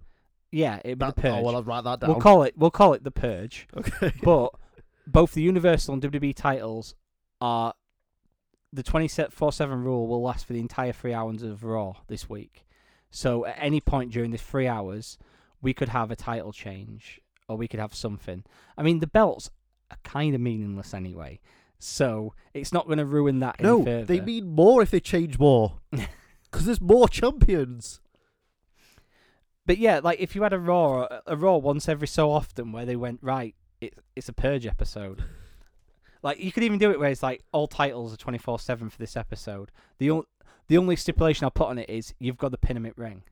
[0.52, 1.34] yeah, it'd be That- the Purge.
[1.34, 2.10] Oh well, I'll write that down.
[2.12, 3.68] we'll call it we'll call it the Purge.
[3.78, 4.14] okay.
[4.22, 4.50] but
[5.08, 6.96] both the Universal and WWE titles
[7.42, 7.74] are
[8.74, 12.66] the 24 7 rule will last for the entire three hours of Raw this week.
[13.10, 15.18] So at any point during this three hours,
[15.62, 18.44] we could have a title change or we could have something.
[18.78, 19.50] I mean, the belts
[19.90, 21.40] are kind of meaningless anyway.
[21.80, 25.80] So it's not going to ruin that No, they mean more if they change more.
[26.50, 28.00] Because there's more champions.
[29.66, 32.86] But yeah, like if you had a Raw, a Raw once every so often where
[32.86, 35.24] they went right, it, it's a purge episode.
[36.24, 38.90] like you could even do it where it's like all titles are twenty four seven
[38.90, 39.72] for this episode.
[39.98, 40.26] The only
[40.68, 43.24] the only stipulation I'll put on it is you've got the Pinamit ring.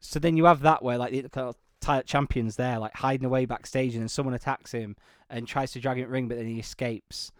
[0.00, 3.44] So then you have that where like the kind of champions there, like hiding away
[3.44, 4.96] backstage, and then someone attacks him
[5.28, 7.30] and tries to drag him in ring, but then he escapes.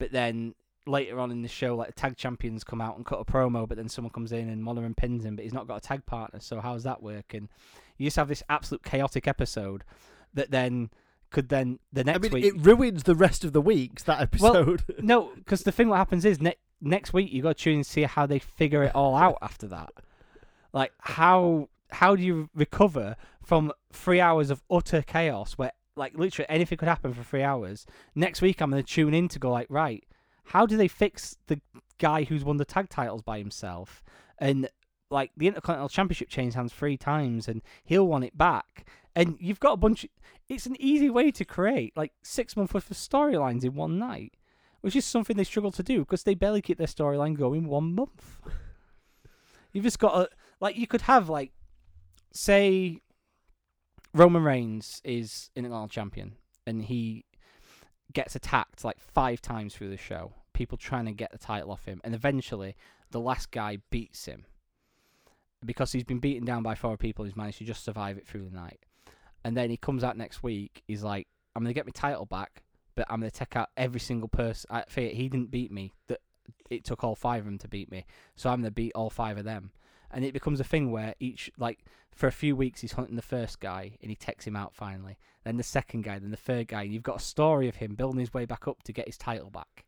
[0.00, 0.54] But then
[0.86, 3.68] later on in the show, like the tag champions come out and cut a promo,
[3.68, 6.06] but then someone comes in and Monaghan pins him, but he's not got a tag
[6.06, 6.40] partner.
[6.40, 7.48] So how's that working?
[7.98, 9.84] You just have this absolute chaotic episode
[10.32, 10.90] that then
[11.30, 12.44] could then the next I mean, week.
[12.46, 14.82] it ruins the rest of the weeks, that episode.
[14.88, 17.74] Well, no, because the thing what happens is ne- next week you got to tune
[17.76, 19.92] and see how they figure it all out after that.
[20.72, 26.48] Like how how do you recover from three hours of utter chaos where like literally
[26.48, 27.86] anything could happen for three hours?
[28.14, 30.04] Next week I'm gonna tune in to go like right,
[30.44, 31.60] how do they fix the
[31.98, 34.02] guy who's won the tag titles by himself
[34.38, 34.68] and
[35.10, 39.60] like the Intercontinental Championship changed hands three times and he'll want it back and you've
[39.60, 40.06] got a bunch.
[40.48, 44.34] it's an easy way to create like six months worth of storylines in one night
[44.80, 47.94] which is something they struggle to do because they barely keep their storyline going one
[47.94, 48.40] month.
[49.72, 51.52] You've just got to like you could have like
[52.32, 53.00] say
[54.12, 56.32] Roman Reigns is Intercontinental champion
[56.66, 57.24] and he
[58.12, 60.32] gets attacked like five times through the show.
[60.52, 62.76] People trying to get the title off him, and eventually
[63.10, 64.44] the last guy beats him
[65.64, 67.24] because he's been beaten down by four people.
[67.24, 68.80] He's managed to just survive it through the night,
[69.42, 70.82] and then he comes out next week.
[70.86, 72.62] He's like, "I'm gonna get my title back."
[73.00, 74.68] but I'm gonna take out every single person.
[74.70, 75.94] I, Fate, he didn't beat me.
[76.08, 76.20] That
[76.68, 78.04] it took all five of them to beat me,
[78.36, 79.70] so I'm gonna beat all five of them.
[80.10, 83.22] And it becomes a thing where each like for a few weeks he's hunting the
[83.22, 85.18] first guy and he takes him out finally.
[85.44, 86.82] Then the second guy, then the third guy.
[86.82, 89.16] And you've got a story of him building his way back up to get his
[89.16, 89.84] title back.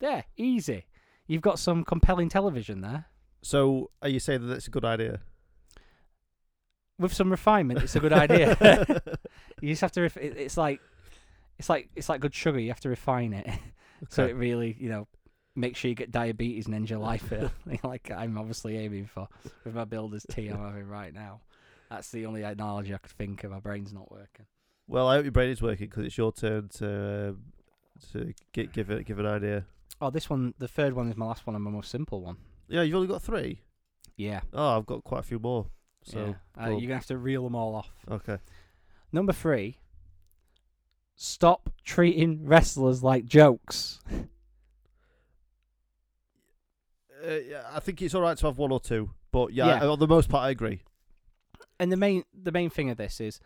[0.00, 0.86] There, easy.
[1.26, 3.06] You've got some compelling television there.
[3.42, 5.20] so, are you saying that that's a good idea?
[6.98, 8.56] With some refinement, it's a good idea.
[9.60, 10.02] you just have to.
[10.02, 10.80] Ref- it's like,
[11.58, 12.58] it's like it's like good sugar.
[12.60, 13.46] You have to refine it.
[14.10, 14.32] So Okay.
[14.32, 15.08] it really, you know,
[15.56, 19.28] make sure you get diabetes and end your life early, like I'm obviously aiming for
[19.64, 21.40] with my builder's tea I'm having right now.
[21.90, 23.50] That's the only analogy I could think of.
[23.52, 24.46] My brain's not working.
[24.86, 27.42] Well, I hope your brain is working because it's your turn to um,
[28.12, 29.64] to gi- give it give an idea.
[30.00, 32.36] Oh, this one, the third one is my last one and my most simple one.
[32.68, 33.60] Yeah, you've only got three.
[34.16, 34.40] Yeah.
[34.52, 35.66] Oh, I've got quite a few more.
[36.02, 36.64] So yeah.
[36.64, 37.90] Uh, you're gonna have to reel them all off.
[38.10, 38.38] okay.
[39.12, 39.78] Number three.
[41.16, 44.00] Stop treating wrestlers like jokes.
[47.24, 49.88] Uh, I think it's all right to have one or two, but yeah, Yeah.
[49.88, 50.82] on the most part, I agree.
[51.80, 53.40] and the main the main thing of this is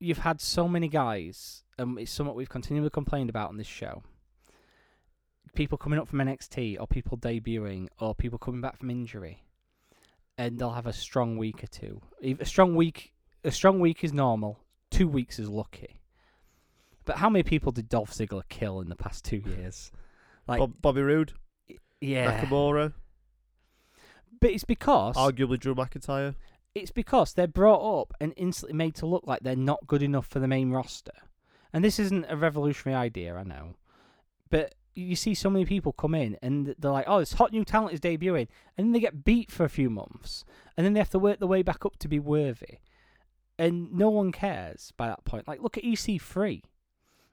[0.00, 4.02] you've had so many guys and it's somewhat we've continually complained about on this show.
[5.54, 9.44] People coming up from NXT or people debuting or people coming back from injury
[10.36, 12.00] and they'll have a strong week or two.
[12.22, 13.12] A strong week
[13.44, 14.58] a strong week is normal
[14.90, 16.00] two weeks is lucky.
[17.04, 19.92] But how many people did Dolph Ziggler kill in the past two years?
[20.48, 21.32] Like Bob, Bobby Roode,
[22.04, 22.92] yeah Nakamura,
[24.40, 26.34] but it's because arguably Drew McIntyre.
[26.74, 30.26] it's because they're brought up and instantly made to look like they're not good enough
[30.26, 31.12] for the main roster.
[31.72, 33.74] And this isn't a revolutionary idea, I know.
[34.48, 37.64] But you see so many people come in and they're like, oh, this hot new
[37.64, 38.46] talent is debuting.
[38.78, 40.44] And then they get beat for a few months.
[40.76, 42.78] And then they have to work their way back up to be worthy.
[43.58, 45.48] And no one cares by that point.
[45.48, 46.62] Like, look at EC3.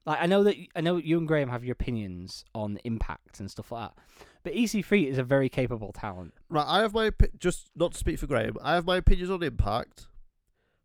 [0.06, 3.50] Like, I know that I know you and Graham have your opinions on impact and
[3.52, 4.26] stuff like that.
[4.44, 6.34] But EC3 is a very capable talent.
[6.50, 8.58] Right, I have my just not to speak for Graham.
[8.64, 10.08] I have my opinions on Impact.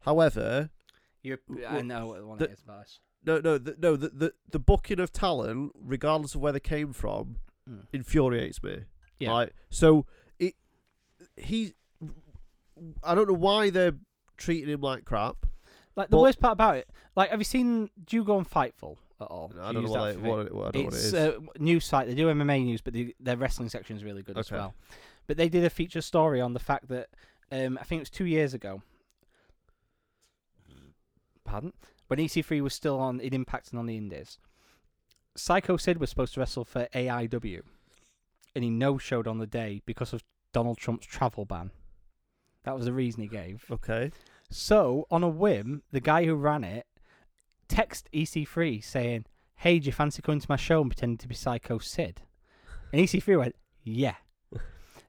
[0.00, 0.70] However,
[1.22, 3.00] you I I know what one the- it is, Baz.
[3.24, 6.92] no, no, the, no, the, the the booking of talent, regardless of where they came
[6.92, 7.36] from,
[7.68, 7.84] Mm.
[7.92, 8.84] infuriates me.
[9.18, 9.30] Yeah.
[9.30, 10.06] Right, so
[10.38, 10.54] it
[11.36, 11.72] he,
[13.02, 13.96] I don't know why they're
[14.36, 15.46] treating him like crap.
[15.96, 17.90] Like the But- worst part about it, like have you seen?
[18.04, 19.52] Do you go on Fightful at all?
[19.60, 21.12] I Do you don't know what, for what, what, I don't know what it It's
[21.12, 22.06] a news site.
[22.08, 24.56] They do MMA news, but the, their wrestling section is really good as Okay.
[24.56, 24.74] well.
[25.26, 27.08] But they did a feature story on the fact that
[27.50, 28.82] um, I think it was two years ago.
[31.44, 31.72] Pardon?
[32.08, 34.38] When EC3 was still on, it impacted on the Indies.
[35.36, 37.60] Psycho Sid was supposed to wrestle for AIW,
[38.54, 41.70] and he no showed on the day because of Donald Trump's travel ban.
[42.64, 43.64] That was the reason he gave.
[43.70, 44.10] okay,
[44.50, 46.86] So, on a whim, the guy who ran it
[47.68, 49.24] text EC3 saying,
[49.56, 52.22] Hey, do you fancy coming to my show and pretending to be Psycho Sid?
[52.92, 54.16] And EC3 went, Yeah.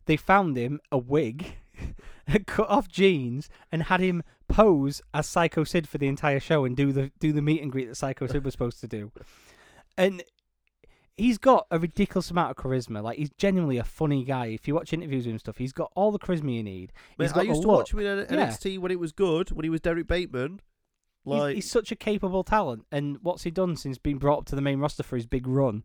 [0.05, 1.57] they found him a wig,
[2.47, 6.75] cut off jeans, and had him pose as Psycho Sid for the entire show and
[6.77, 9.11] do the do the meet and greet that Psycho Sid was supposed to do.
[9.97, 10.23] And
[11.17, 13.03] he's got a ridiculous amount of charisma.
[13.03, 14.47] Like he's genuinely a funny guy.
[14.47, 16.93] If you watch interviews with him and stuff, he's got all the charisma you need.
[17.17, 18.01] Mate, I used to watch look.
[18.01, 18.47] him in N- Yeah.
[18.47, 20.61] NXT when it was good, when he was Derek Bateman.
[21.27, 22.85] He's- Like, he's, such a capable talent.
[22.91, 25.45] And what's he done since being brought up to the main roster for his big
[25.47, 25.83] run?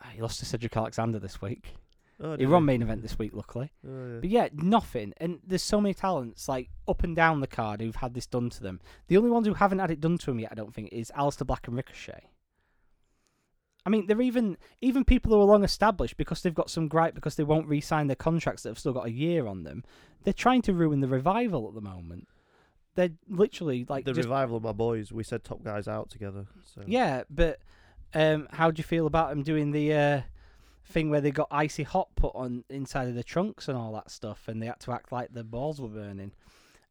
[0.00, 1.74] Ah, He lost to Cedric Alexander this week.
[2.20, 3.72] oh, He won main event this week, luckily.
[3.86, 4.20] Oh, yeah.
[4.20, 5.12] But yeah, nothing.
[5.18, 8.48] And there's so many talents like up and down the card who've had this done
[8.50, 8.80] to them.
[9.08, 11.10] The only ones who haven't had it done to them yet, I don't think, is
[11.16, 12.30] Aleister Black and Ricochet.
[13.86, 17.14] I mean, they're even even people who are long established because they've got some gripe
[17.14, 19.82] because they won't re-sign their contracts that have still got a year on them.
[20.24, 22.28] They're trying to ruin the revival at the moment.
[22.98, 25.12] They're literally like the just, revival of my boys.
[25.12, 26.46] We said top guys out together.
[26.74, 27.22] So yeah.
[27.30, 27.60] But
[28.12, 30.20] um, how do you feel about them doing the uh,
[30.84, 34.10] thing where they got icy hot put on inside of the trunks and all that
[34.10, 36.32] stuff, and they had to act like their balls were burning?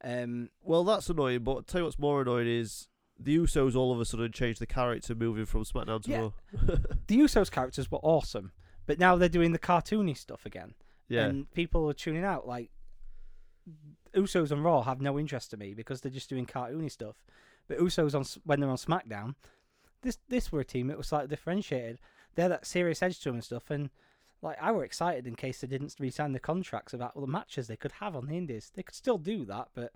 [0.02, 1.44] Um, Well, that's annoying.
[1.44, 2.88] But I'll tell you what's more annoying is
[3.20, 6.22] the Usos all of a sudden changed the character, moving from SmackDown to Yeah.
[6.22, 6.32] Raw.
[7.08, 8.54] the Usos characters were awesome,
[8.86, 10.74] but now they're doing the cartoony stuff again,
[11.10, 12.48] yeah, and people are tuning out.
[12.48, 12.70] Like
[14.18, 17.16] Usos on Raw have no interest to me because they're just doing cartoony stuff.
[17.68, 19.36] But Usos on when they're on SmackDown,
[20.02, 22.00] this this were a team that was slightly differentiated.
[22.36, 23.90] They had that serious edge to them and stuff, and
[24.42, 27.68] like I were excited in case they didn't re-sign the contracts about all the matches
[27.68, 28.72] they could have on the Indies.
[28.74, 29.94] They could still do that, but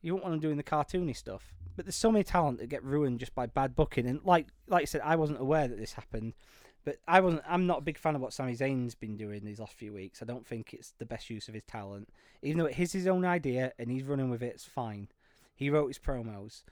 [0.00, 1.54] you won't want them doing the cartoony stuff.
[1.76, 4.82] But there's so many talent that get ruined just by bad booking, and like like
[4.82, 6.34] I said, I wasn't aware that this happened.
[6.84, 7.42] But I wasn't.
[7.48, 10.20] I'm not a big fan of what Sami Zayn's been doing these last few weeks.
[10.20, 12.08] I don't think it's the best use of his talent.
[12.42, 15.08] Even though it is his own idea and he's running with it, it's fine.
[15.54, 16.62] He wrote his promos,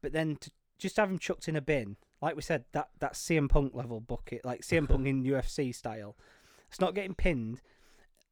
[0.00, 3.14] but then to just have him chucked in a bin, like we said, that that
[3.14, 6.16] CM Punk level bucket, like CM Punk in UFC style,
[6.68, 7.60] it's not getting pinned.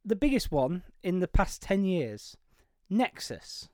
[0.04, 2.36] The biggest one in the past ten years,
[2.88, 3.68] Nexus.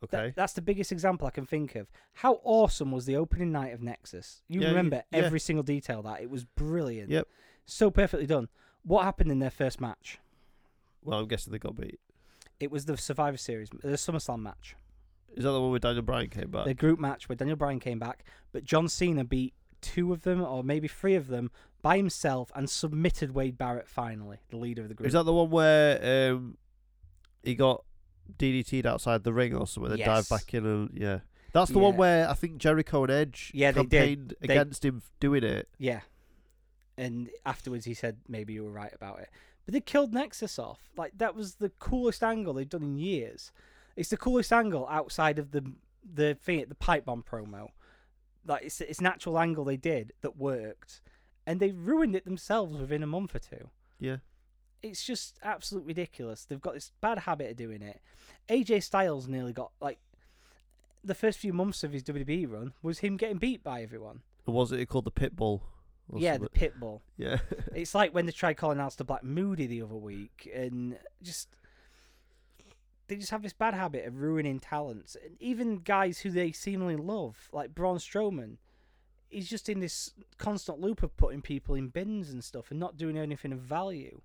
[0.00, 0.32] That- okay.
[0.36, 1.88] that's the biggest example I can think of.
[2.14, 4.42] How awesome was the opening night of Nexus?
[4.48, 5.18] You Yeah, you- remember yeah.
[5.18, 6.20] every single detail of that.
[6.22, 7.10] It was brilliant.
[7.10, 7.26] Yep.
[7.66, 8.48] So perfectly done.
[8.82, 10.18] What happened in their first match?
[11.02, 12.00] Well, I'm guessing they got beat.
[12.60, 14.76] It was the Survivor Series, the SummerSlam match.
[15.34, 16.64] Is that the one where Daniel Bryan came back?
[16.64, 20.42] The group match where Daniel Bryan came back, but John Cena beat two of them,
[20.42, 21.50] or maybe three of them,
[21.82, 25.06] by himself and submitted Wade Barrett finally, the leader of the group.
[25.06, 26.56] Is that the one where um,
[27.44, 27.84] he got
[28.36, 30.28] DDT'd outside the ring or something, then dived Yes.
[30.28, 31.20] back in and yeah.
[31.52, 33.90] That's the one where I think Jericho and Edge Yeah, they did.
[33.90, 35.68] campaigned They- against him doing it.
[35.78, 36.02] Yeah.
[36.96, 39.30] And afterwards he said maybe you were right about it.
[39.64, 40.90] But they killed Nexus off.
[40.96, 43.52] Like that was the coolest angle they've done in years.
[43.96, 45.72] It's the coolest angle outside of the
[46.10, 47.68] the thing the pipe bomb promo.
[48.46, 51.00] Like it's it's an actual angle they did that worked.
[51.46, 53.70] And they ruined it themselves within a month or two.
[53.98, 54.18] Yeah.
[54.82, 56.44] It's just absolutely ridiculous.
[56.44, 58.00] They've got this bad habit of doing it.
[58.48, 59.98] AJ Styles nearly got like
[61.04, 64.20] the first few months of his WWE run was him getting beat by everyone.
[64.46, 65.62] Or was it called the Pitbull?
[66.16, 66.48] yeah, the something?
[66.54, 67.02] pit bull.
[67.16, 67.38] yeah.
[67.74, 71.48] It's like when they tried calling out to Black Moody the other week, and just
[73.08, 76.96] they just have this bad habit of ruining talents, and even guys who they seemingly
[76.96, 78.56] love, like Braun Strowman.
[79.30, 82.96] He's just in this constant loop of putting people in bins and stuff, and not
[82.96, 84.22] doing anything of value.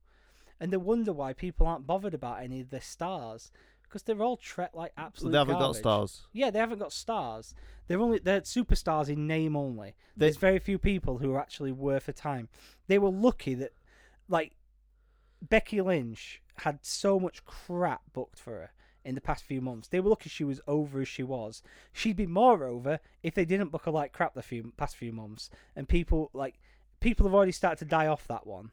[0.64, 3.52] And they wonder why people aren't bothered about any of their stars
[3.84, 5.32] because they're all tre- like absolute.
[5.34, 6.22] they haven't got stars.
[6.32, 7.54] Yeah, they haven't got stars.
[7.88, 9.94] They're only they're superstars in name only.
[10.16, 12.48] They- There's very few people who are actually worth a time.
[12.88, 13.74] They were lucky that,
[14.30, 14.56] like,
[15.42, 18.72] Becky Lynch had so much crap booked for her
[19.04, 19.90] in the past few months.
[19.90, 21.62] They were lucky she was over as she was.
[21.92, 25.12] She'd be more over if they didn't book her like crap the few past few
[25.12, 25.50] months.
[25.76, 26.58] And people like
[27.02, 28.72] people have already started to die off that one.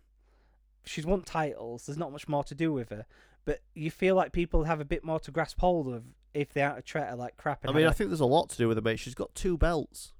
[0.84, 1.86] She's won titles.
[1.86, 3.06] There's not much more to do with her.
[3.44, 6.62] But you feel like people have a bit more to grasp hold of if they
[6.62, 7.66] aren't treat her like crap.
[7.66, 8.98] I mean, I think there's a lot to do with it, mate.
[8.98, 10.12] She's got two belts.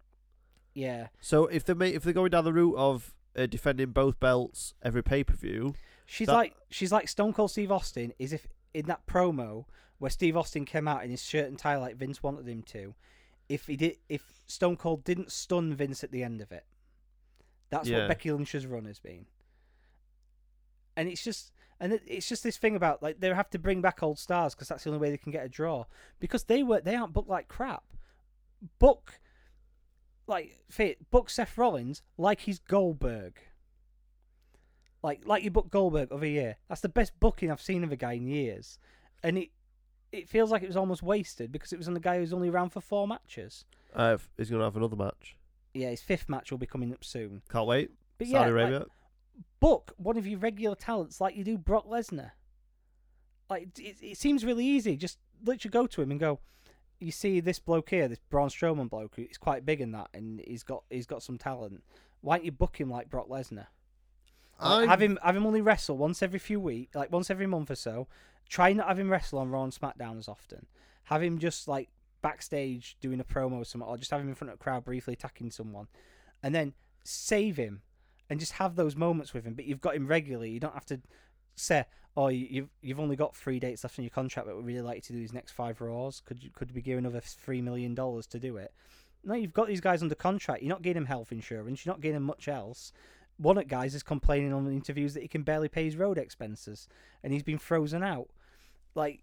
[0.75, 1.09] yeah.
[1.21, 4.75] So if they make, if they're going down the route of uh, defending both belts
[4.83, 5.75] every pay per view,
[6.07, 8.13] She's That- like she's like Stone Cold Steve Austin.
[8.19, 9.67] Is if in that promo
[9.99, 12.95] where Steve Austin came out in his shirt and tie like Vince wanted him to,
[13.49, 16.65] if he did, if Stone Cold didn't stun Vince at the end of it,
[17.69, 17.99] that's Yeah.
[18.01, 19.27] what Becky Lynch's run has been.
[20.97, 24.03] And it's just and it's just this thing about like they have to bring back
[24.03, 25.85] old stars because that's the only way they can get a draw
[26.19, 27.85] because they were they aren't booked like crap.
[28.79, 29.21] Book
[30.27, 33.39] like fit book Seth Rollins like he's Goldberg.
[35.03, 36.57] Like like you booked Goldberg over a year.
[36.69, 38.79] That's the best booking I've seen of a guy in years,
[39.23, 39.49] and it
[40.13, 42.51] it feels like it was almost wasted because it was on a guy who's only
[42.51, 43.65] around for four matches.
[43.95, 45.37] uh, he's going to have another match.
[45.73, 47.43] Yeah, his fifth match will be coming up soon.
[47.49, 47.93] Can't wait.
[48.19, 48.87] But Saudi yeah, like, Arabia.
[49.61, 52.33] Book one of your regular talents like you do Brock Lesnar.
[53.49, 54.97] Like it, it seems really easy.
[54.97, 56.41] Just literally go to him and go.
[57.01, 60.09] you see this bloke here, this Braun Strowman bloke, who is quite big in that,
[60.15, 61.83] and he's got he's got some talent.
[62.21, 63.67] Why don't you book him like Brock Lesnar?
[64.63, 67.71] Like, have him have him only wrestle once every few weeks, like once every month
[67.71, 68.09] or so.
[68.49, 70.67] Try not have him wrestle on Raw and SmackDown as often.
[71.05, 71.89] Have him just like
[72.21, 74.85] backstage doing a promo or something, or just have him in front of a crowd
[74.85, 75.89] briefly attacking someone,
[76.43, 76.75] and then
[77.05, 77.83] save him
[78.31, 79.55] and just have those moments with him.
[79.55, 80.51] But you've got him regularly.
[80.51, 81.01] You don't have to
[81.57, 81.85] say,
[82.17, 84.81] "Oh, you- you've you've only got three dates left in your contract, but we'd really
[84.81, 86.23] like you to do these next five Raws.
[86.25, 88.73] Could you could we give another three million dollars to do it?"
[89.23, 90.63] No, you've got these guys under contract.
[90.63, 91.85] You're not getting health insurance.
[91.85, 92.93] You're not getting much else.
[93.37, 96.17] One of the guys is complaining on interviews that he can barely pay his road
[96.17, 96.89] expenses,
[97.23, 98.31] and he's been frozen out.
[98.95, 99.23] Like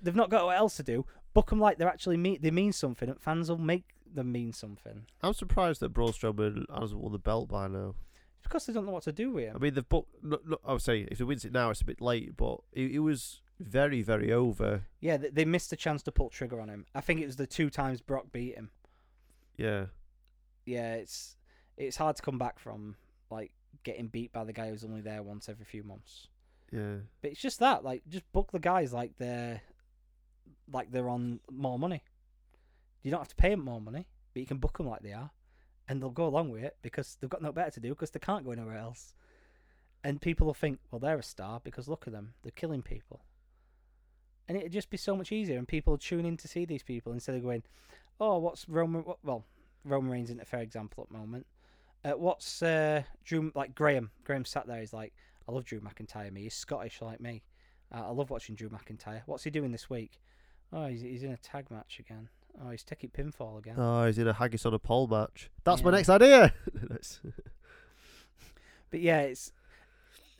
[0.00, 1.06] they've not got what else to do.
[1.34, 2.38] Book them like they're actually mean.
[2.40, 5.06] They mean something, and fans will make them mean something.
[5.22, 7.94] I'm surprised that Braun Strowman hasn't won the belt by now.
[8.42, 9.56] It's because they don't know what to do with him.
[9.56, 10.08] I mean, the book.
[10.20, 12.58] No, no, I would say if he wins it now, it's a bit late, but
[12.72, 14.82] it, it was very, very over.
[15.00, 16.86] Yeah, they, they missed a chance to pull trigger on him.
[16.92, 18.70] I think it was the two times Brock beat him.
[19.56, 19.86] Yeah.
[20.64, 21.36] Yeah, it's
[21.76, 22.96] it's hard to come back from
[23.30, 23.52] like
[23.84, 26.26] getting beat by the guy who's only there once every few months.
[26.72, 26.96] Yeah.
[27.20, 29.60] But it's just that, like, just book the guys like they're
[30.72, 32.02] like they're on more money.
[33.02, 35.12] You don't have to pay them more money, but you can book them like they
[35.12, 35.30] are,
[35.88, 38.20] and they'll go along with it because they've got no better to do because they
[38.20, 39.14] can't go anywhere else.
[40.04, 43.20] And people will think, well, they're a star because look at them, they're killing people.
[44.48, 47.12] And it'd just be so much easier, and people tune in to see these people
[47.12, 47.62] instead of going,
[48.20, 49.02] oh, what's Roman?
[49.02, 49.44] What, well,
[49.84, 51.46] Roman Reigns isn't a fair example at the moment.
[52.04, 53.52] Uh, what's uh, Drew?
[53.54, 54.10] Like Graham?
[54.24, 54.80] Graham sat there.
[54.80, 55.12] He's like,
[55.48, 56.32] I love Drew McIntyre.
[56.32, 57.42] Me, he's Scottish like me.
[57.94, 59.22] Uh, I love watching Drew McIntyre.
[59.26, 60.20] What's he doing this week?
[60.72, 62.28] Oh, he's he's in a tag match again.
[62.60, 63.74] Oh, he's taking pinfall again.
[63.78, 65.50] Oh, he's in a haggis on a pole match.
[65.64, 66.52] That's my next idea.
[68.90, 69.52] But yeah, it's.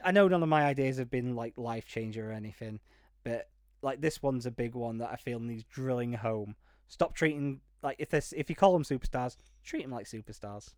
[0.05, 2.81] I know none of my ideas have been like life changer or anything,
[3.25, 3.49] but
[3.83, 6.57] like this one's a big one that I feel needs drilling home.
[6.89, 10.75] Stop treating like if this if you call them superstars, treat them like superstars,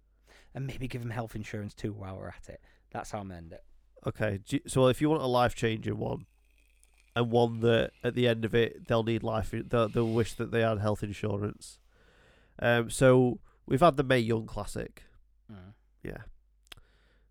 [0.54, 2.60] and maybe give them health insurance too while we're at it.
[2.92, 3.64] That's how I'm end it.
[4.06, 4.40] okay.
[4.66, 6.26] So if you want a life changing one,
[7.16, 10.50] and one that at the end of it they'll need life, they'll, they'll wish that
[10.50, 11.78] they had health insurance.
[12.58, 12.90] Um.
[12.90, 15.02] So we've had the May Young Classic.
[16.04, 16.18] Yeah.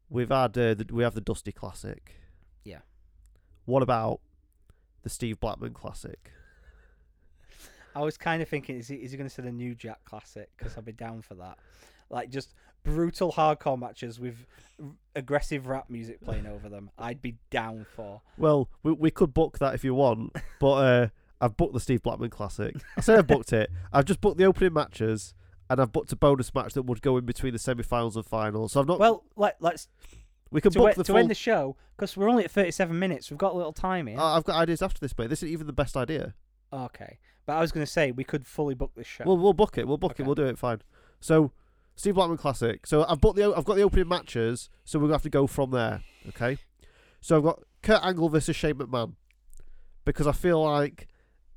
[0.09, 2.15] We've had uh, the, we have the Dusty Classic.
[2.63, 2.79] Yeah.
[3.65, 4.19] What about
[5.03, 6.31] the Steve Blackman Classic?
[7.95, 10.03] I was kind of thinking, is he is he going to say the New Jack
[10.03, 10.49] Classic?
[10.57, 11.59] Because I'd be down for that.
[12.09, 12.53] Like just
[12.83, 14.45] brutal hardcore matches with
[15.15, 16.89] aggressive rap music playing over them.
[16.97, 18.21] I'd be down for.
[18.37, 21.07] Well, we we could book that if you want, but uh,
[21.41, 22.75] I've booked the Steve Blackman Classic.
[22.97, 23.69] I say I've booked it.
[23.91, 25.33] I've just booked the opening matches,
[25.69, 28.73] and I've booked a bonus match that would go in between the semi-finals and finals.
[28.73, 28.99] So I've not.
[28.99, 29.87] Well, let let's
[30.51, 31.17] we can to, book the to full.
[31.19, 33.29] end the show because we're only at 37 minutes.
[33.31, 34.19] We've got a little time here.
[34.19, 35.29] Uh, I've got ideas after this, mate.
[35.29, 36.33] This isn't even the best idea.
[36.71, 39.23] okay, but I was going to say we could fully book this show.
[39.25, 39.87] We'll we'll book it.
[39.87, 40.23] We'll book Okay.
[40.23, 40.25] it.
[40.25, 40.57] We'll do it.
[40.57, 40.81] Fine.
[41.19, 41.51] So
[41.95, 42.85] Steve Blackman Classic.
[42.87, 44.69] So I've booked the I've got the opening matches.
[44.83, 46.01] So we're gonna have to go from there.
[46.29, 46.57] Okay.
[47.21, 49.13] So I've got Kurt Angle versus Shane McMahon
[50.05, 51.07] because I feel like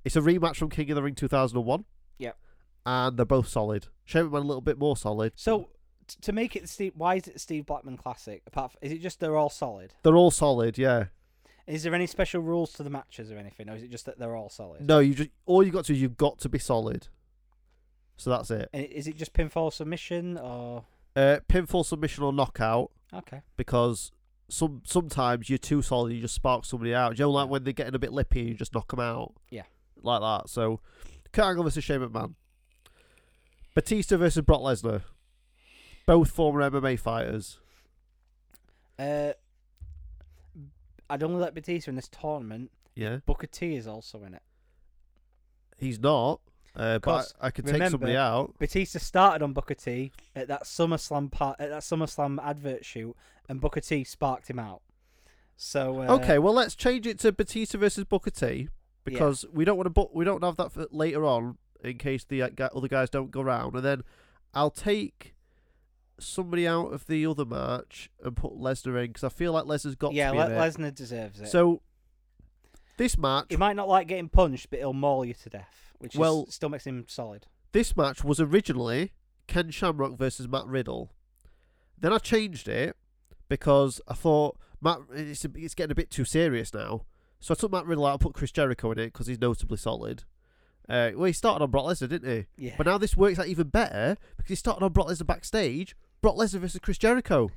[0.05, 1.84] it's a rematch from King of the Ring 2001.
[2.18, 2.32] Yeah.
[2.84, 3.89] And they're both solid.
[4.05, 5.32] Shane McMahon a little bit more solid.
[5.37, 5.68] so
[6.07, 8.43] t- to make it Steve, why is it Steve Blackman Classic?
[8.47, 9.95] Apart from, is it just they're all solid?
[10.03, 10.78] They're all solid.
[10.78, 11.07] Yeah.
[11.66, 14.20] Is there any special rules to the matches or anything, or is it just that
[14.20, 14.87] they're all solid?
[14.87, 17.09] No, you just all you got to do, you've got to be solid.
[18.17, 18.69] So that's it.
[18.73, 22.91] And is it just pinfall submission or Uh, pinfall submission or knockout.
[23.12, 23.43] okay?
[23.57, 24.12] because
[24.49, 27.19] some sometimes you're too solid, you just spark somebody out.
[27.19, 29.35] You know, like when they're getting a bit lippy, you just knock them out.
[29.51, 29.64] Yeah.
[30.03, 30.49] like that.
[30.49, 30.81] So,
[31.33, 32.35] Kurt Angle versus Shane McMahon,
[33.75, 35.03] Batista versus Brock Lesnar,
[36.07, 37.59] both former MMA fighters.
[38.99, 39.33] Uh,
[41.11, 42.71] I'd only let Batista in this tournament.
[42.95, 44.43] Yeah, Booker T is also in it.
[45.77, 46.41] he's not.
[46.77, 48.55] Uh, but I, I could take somebody out.
[48.59, 53.16] Batista started on Booker T at that SummerSlam part, at that SummerSlam advert shoot,
[53.49, 54.83] and Booker T sparked him out.
[55.57, 58.68] So uh, okay, well let's change it to Batista versus Booker T
[59.05, 60.11] because we don't want to book.
[60.12, 63.41] We don't have that for later on in case the uh, other guys don't go
[63.41, 64.03] round, and then
[64.53, 65.35] I'll take
[66.18, 69.95] somebody out of the other match and put Lesnar in because I feel like Lesnar's
[69.95, 70.61] got yeah, to be Le-.
[70.61, 71.49] Lesnar deserves it.
[71.49, 71.81] So
[72.97, 76.16] this match, he might not like getting punched, but he'll maul you to death, which
[76.16, 77.47] Well- is, still makes him solid.
[77.72, 79.12] this match was originally
[79.47, 81.12] Ken Shamrock versus Matt Riddle.
[81.99, 82.97] Then I changed it
[83.49, 87.07] because I thought Matt it's, it's getting a bit too serious now.
[87.40, 89.76] So I took Matt Riddle out and put Chris Jericho in it because he's notably
[89.76, 90.24] solid.
[90.88, 92.66] Uh, well, he started on Brock Lesnar, didn't he?
[92.66, 95.97] Yeah, But now this works out even better because he started on Brock Lesnar backstage.
[96.22, 97.51] Brock Lesnar versus Chris Jericho.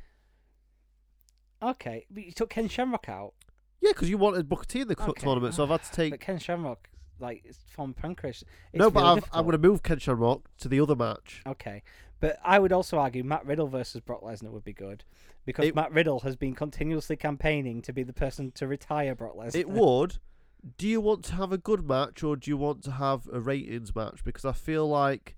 [1.61, 3.33] okay, but you took Ken Shamrock out.
[3.81, 5.21] Yeah, because you wanted Booker T in the Okay.
[5.21, 6.11] tournament, so I've had to take.
[6.11, 8.43] But Ken Shamrock, like it's former pancreas.
[8.73, 11.41] It's no, but really I've, I'm going to move Ken Shamrock to the other match.
[11.47, 11.83] Okay,
[12.19, 15.03] but I would also argue Matt Riddle versus Brock Lesnar would be good
[15.45, 19.35] because It- Matt Riddle has been continuously campaigning to be the person to retire Brock
[19.37, 19.55] Lesnar.
[19.55, 20.17] It would.
[20.77, 23.39] Do you want to have a good match or do you want to have a
[23.39, 24.25] ratings match?
[24.25, 25.37] Because I feel like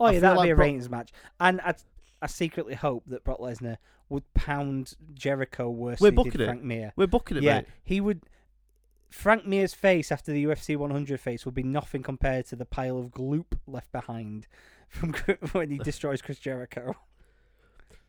[0.00, 1.74] Oh yeah, that'd like be a Brock- ratings match, and I,
[2.20, 3.76] I secretly hope that Brock Lesnar
[4.08, 6.44] would pound Jericho worse We're than he did it.
[6.46, 6.92] Frank Mir.
[6.96, 7.66] we're booking it, Yeah, mate.
[7.84, 8.22] he would.
[9.10, 12.98] Frank Mir's face after the UFC 100 face would be nothing compared to the pile
[12.98, 14.46] of gloop left behind
[14.88, 15.12] from
[15.52, 16.94] when he destroys Chris Jericho.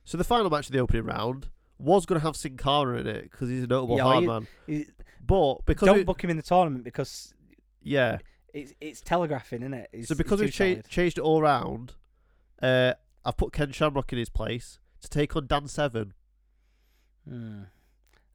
[0.03, 1.47] So the final match of the opening round
[1.79, 4.29] was going to have Sin Cara in it because he's a notable Yeah, hard you-
[4.29, 4.47] man.
[4.65, 4.85] He-
[5.25, 7.33] But because Don't we, book him in the tournament because
[7.83, 8.17] yeah,
[8.53, 9.89] it's it's telegraphing, isn't it?
[9.93, 11.93] It's, so because we've cha- changed it all round,
[12.61, 12.93] uh,
[13.25, 16.14] I've put Ken Shamrock in his place to take on Dan Severn.
[17.28, 17.62] Hmm.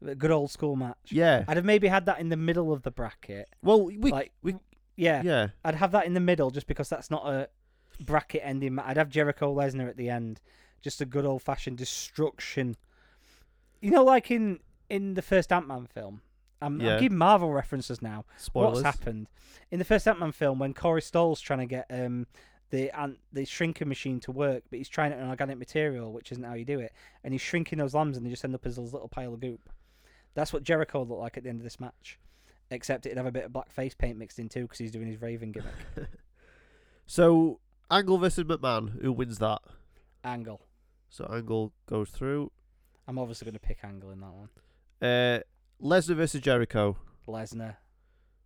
[0.06, 1.10] A good old school match.
[1.10, 1.44] Yeah.
[1.46, 3.48] I'd have maybe had that in the middle of the bracket.
[3.62, 4.56] Well, we like, we-
[4.96, 5.48] yeah, yeah.
[5.64, 7.48] I'd have that in the middle just because that's not a
[8.00, 8.74] bracket ending.
[8.74, 10.40] ma- I'd have Jericho Lesnar at the end,
[10.80, 12.76] just a good old fashioned destruction.
[13.80, 14.58] You know, like in
[14.90, 16.20] in the first Ant Man film.
[16.60, 16.94] I'm, Yeah.
[16.96, 18.24] I'm giving Marvel references now.
[18.36, 18.82] Spoilers.
[18.82, 19.28] What's happened
[19.70, 22.26] in the first Ant Man film when Corey Stoll's trying to get um
[22.72, 26.32] the ant the shrinking machine to work, but he's trying it on organic material, which
[26.32, 26.92] isn't how you do it,
[27.22, 29.40] and he's shrinking those lambs, and they just end up as a little pile of
[29.40, 29.60] goop.
[30.34, 32.18] That's what Jericho looked like at the end of this match,
[32.70, 35.06] except it'd have a bit of black face paint mixed in too because he's doing
[35.06, 35.74] his Raven gimmick.
[37.06, 37.60] So
[37.90, 39.60] Angle versus McMahon, who wins that?
[40.24, 40.62] Angle.
[41.10, 42.50] So Angle goes through.
[43.06, 44.48] I'm obviously going to pick Angle in that one.
[45.02, 45.40] Uh,
[45.82, 46.96] Lesnar versus Jericho.
[47.28, 47.76] Lesnar.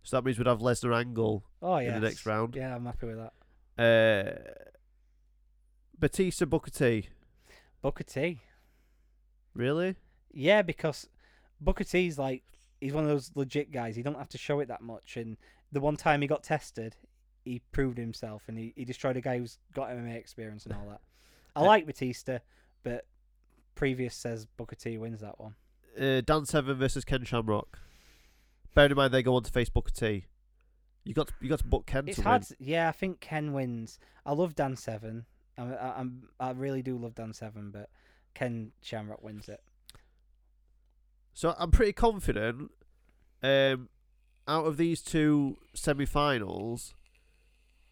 [0.03, 2.55] So that means we'd have Lesnar Angle Oh in the next round.
[2.55, 3.33] Yeah, I'm happy with that.
[3.77, 4.23] Uh,
[5.99, 7.09] Batista Booker T.
[7.81, 8.41] Booker T.
[9.53, 9.95] Really?
[10.31, 11.07] Yeah, because
[11.59, 12.43] Booker T's like
[12.79, 13.95] he's one of those legit guys.
[13.95, 15.17] He don't have to show it that much.
[15.17, 15.37] And
[15.71, 16.95] the one time he got tested,
[17.43, 20.87] he proved himself and he, he destroyed a guy who's got MMA experience and all
[20.89, 21.01] that.
[21.55, 22.37] I Uh, like Batista,
[22.83, 23.07] but
[23.73, 25.55] previous says Booker T wins that one.
[25.99, 27.79] Uh, Dan Severn versus Ken Shamrock.
[28.75, 30.25] Bearing in mind they go on to face Booker T.
[31.07, 32.41] You got to, you got to book Ken It's to hard.
[32.49, 32.57] win.
[32.59, 33.99] yeah, I think Ken wins.
[34.25, 35.25] I love Dan Severn.
[35.57, 36.05] I, I,
[36.39, 37.89] I really do love Dan Severn, but
[38.35, 39.61] Ken Shamrock wins it.
[41.33, 42.71] So I'm pretty confident.
[43.43, 43.89] Um,
[44.47, 46.93] out of these two semi-finals,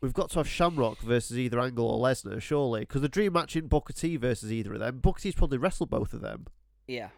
[0.02, 3.56] we've got to have Shamrock versus either Angle or Lesnar, surely, because the dream match
[3.56, 5.00] in Booker T versus either of them.
[5.00, 6.46] Booker T's probably wrestled both of them,
[6.88, 7.10] Yeah,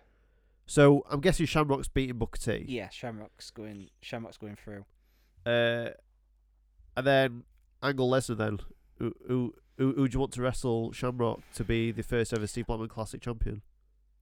[0.66, 2.66] so I'm guessing Shamrock's beating Booker T.
[2.68, 2.90] yeah.
[2.90, 3.90] Shamrock's going.
[4.02, 4.84] Shamrock's going through.
[5.48, 5.90] Uh,
[6.96, 7.44] and then
[7.82, 8.38] Angle Lesnar.
[8.38, 8.60] Then
[9.00, 12.48] who who who who do you want to wrestle Shamrock to be the first ever
[12.48, 13.62] Steve Blackman Classic champion?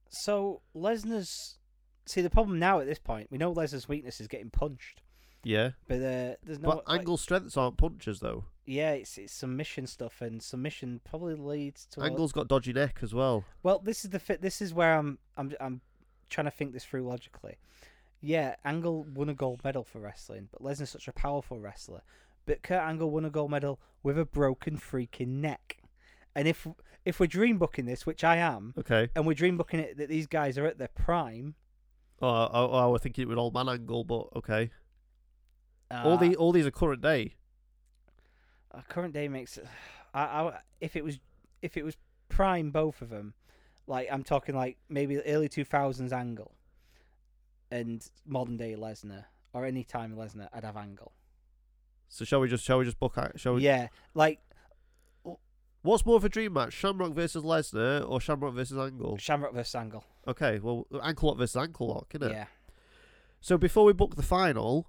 [0.08, 1.58] So Lesnar's
[2.04, 3.28] see the problem now at this point.
[3.30, 5.02] We know Lesnar's weakness is getting punched,
[5.42, 6.68] Yeah, but uh, there's no.
[6.68, 8.44] but like- Angle's strengths aren't punches though.
[8.66, 12.02] yeah, it's it's submission stuff, and submission probably leads to.
[12.02, 13.44] Angle's got dodgy neck as well.
[13.62, 14.42] Well, this is the fit.
[14.42, 15.18] This is where I'm.
[15.36, 15.52] I'm.
[15.60, 15.80] I'm
[16.28, 17.56] trying to think this through logically.
[18.26, 22.02] Yeah, Angle won a gold medal for wrestling, but Lesnar's such a powerful wrestler.
[22.44, 25.78] But Kurt Angle won a gold medal with a broken freaking neck.
[26.34, 26.66] And if
[27.04, 29.10] if we're dream booking this, which I am, Okay.
[29.14, 31.54] and we're dream booking it that these guys are at their prime,
[32.20, 34.70] Oh, I, I, was thinking it would old man angle, but okay.
[35.90, 37.36] uh, all the all these are current day.
[38.72, 39.56] uh, current day makes.
[40.14, 41.20] I, I if it was
[41.62, 41.96] if it was
[42.28, 43.34] prime both of them,
[43.86, 46.55] like I'm talking like maybe early two thousands Angle,
[47.70, 51.12] and modern day Lesnar or any time Lesnar, I'd have Angle.
[52.08, 53.38] So shall we just shall we just book out?
[53.40, 53.62] Shall we?
[53.62, 54.40] Yeah, like
[55.82, 59.18] What's more of a dream match, Shamrock versus Lesnar or Shamrock versus Angle?
[59.18, 60.04] Shamrock versus Angle.
[60.26, 62.30] Okay, well, Ankle Lock versus Ankle Lock, innit?
[62.32, 62.46] Yeah,
[63.40, 64.88] So before we book the final,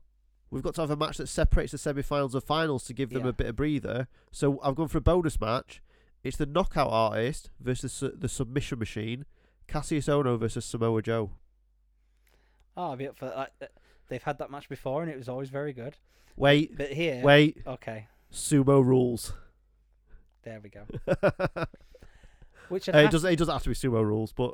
[0.50, 3.26] we've got to have a match that separates the semi-finals and finals to give them
[3.26, 3.30] Yeah.
[3.30, 4.08] a bit of breather.
[4.32, 5.84] So I've gone for a bonus match.
[6.24, 9.26] It's the Knockout Artist versus the Submission Machine,
[9.68, 11.30] Kassius Ohno versus Samoa Joe.
[12.78, 13.52] Oh, I'd be up for that.
[13.62, 13.66] Uh,
[14.10, 15.98] They've had that match before, and it was always very good.
[16.38, 19.34] Wait, But here, wait, okay, sumo rules.
[20.44, 20.86] there we go.
[22.70, 23.32] Which it doesn't.
[23.34, 24.54] It doesn't have to be sumo rules, but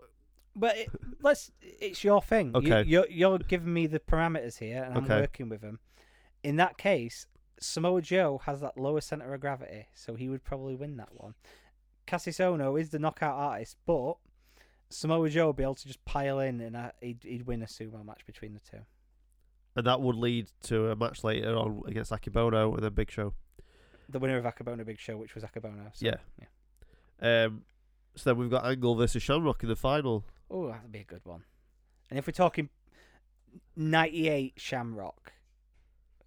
[0.55, 0.89] But it,
[1.21, 1.51] let's.
[1.61, 2.47] It's your thing.
[2.55, 2.83] You- Okay.
[2.89, 5.19] you're you're giving me the parameters here, and I'm Okay.
[5.21, 5.79] working with them.
[6.43, 7.25] In that case,
[7.59, 11.33] Samoa Joe has that lower center of gravity, so he would probably win that one.
[12.07, 14.15] Kassius Ohno is the knockout artist, but
[14.93, 17.65] Samoa Joe would be able to just pile in, and uh, he'd he'd win a
[17.65, 18.83] sumo match between the two.
[19.75, 23.33] and that would lead to a match later on against Akebono and then Big Show.
[24.09, 25.89] The winner of Akebono Big Show, which was Akebono.
[25.93, 26.15] So, Yeah.
[26.39, 27.45] yeah.
[27.45, 27.63] Um,
[28.15, 30.23] so then we've got Angle versus Shamrock in the final.
[30.51, 31.43] Oh, that'd be a good one.
[32.09, 32.69] And if we're talking
[33.75, 35.33] '98 Shamrock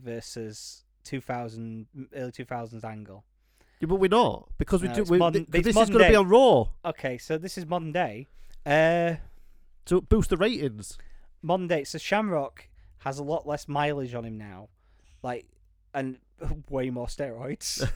[0.00, 3.24] versus 2000 early 2000s angle.
[3.80, 5.04] Yeah, but we're not because we No, do.
[5.04, 8.26] We, modern- this is going to be on Raw Okay, so this is modern day.
[8.66, 9.14] Uh,
[9.84, 10.98] to boost the ratings.
[11.40, 11.84] Monday.
[11.84, 14.68] So Shamrock has a lot less mileage on him now,
[15.22, 15.46] like,
[15.94, 16.18] and
[16.68, 17.88] way more steroids.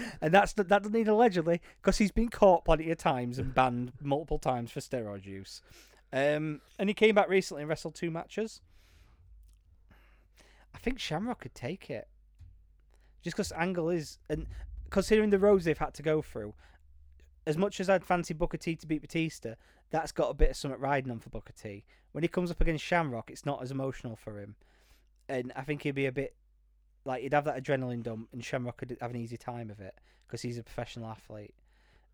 [0.20, 3.92] and that's that doesn't need allegedly because he's been caught plenty of times and banned
[4.00, 5.60] multiple times for steroid use.
[6.12, 8.60] Um, and he came back recently and wrestled two matches.
[10.74, 12.08] I think Shamrock could take it,
[13.22, 14.46] just because Angle is and
[14.90, 16.54] considering the roads they've had to go through.
[17.46, 19.54] As much as I'd fancy Booker T to beat Batista,
[19.90, 21.84] that's got a bit of something riding on for Booker T.
[22.12, 24.56] When he comes up against Shamrock, it's not as emotional for him,
[25.28, 26.34] and I think he'd be a bit
[27.04, 29.94] like he'd have that adrenaline dump, and Shamrock could have an easy time of it
[30.26, 31.54] because he's a professional athlete.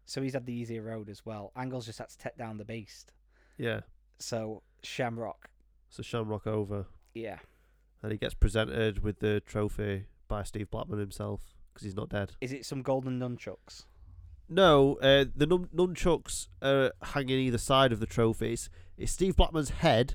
[0.07, 1.53] So he's had the easier road as well.
[1.55, 3.13] Angle's just had to take down the beast.
[3.57, 3.81] Yeah.
[4.19, 5.49] So Shamrock,
[5.91, 7.39] So Shamrock over, yeah,
[8.03, 11.41] and he gets presented with the trophy by Steve Blackman himself
[11.73, 12.33] because he's not dead.
[12.41, 13.85] is it some golden nunchucks?
[14.51, 18.69] No, uh, the nun- nunchucks are hanging either side of the trophies.
[18.99, 20.15] It's Steve Blackman's head.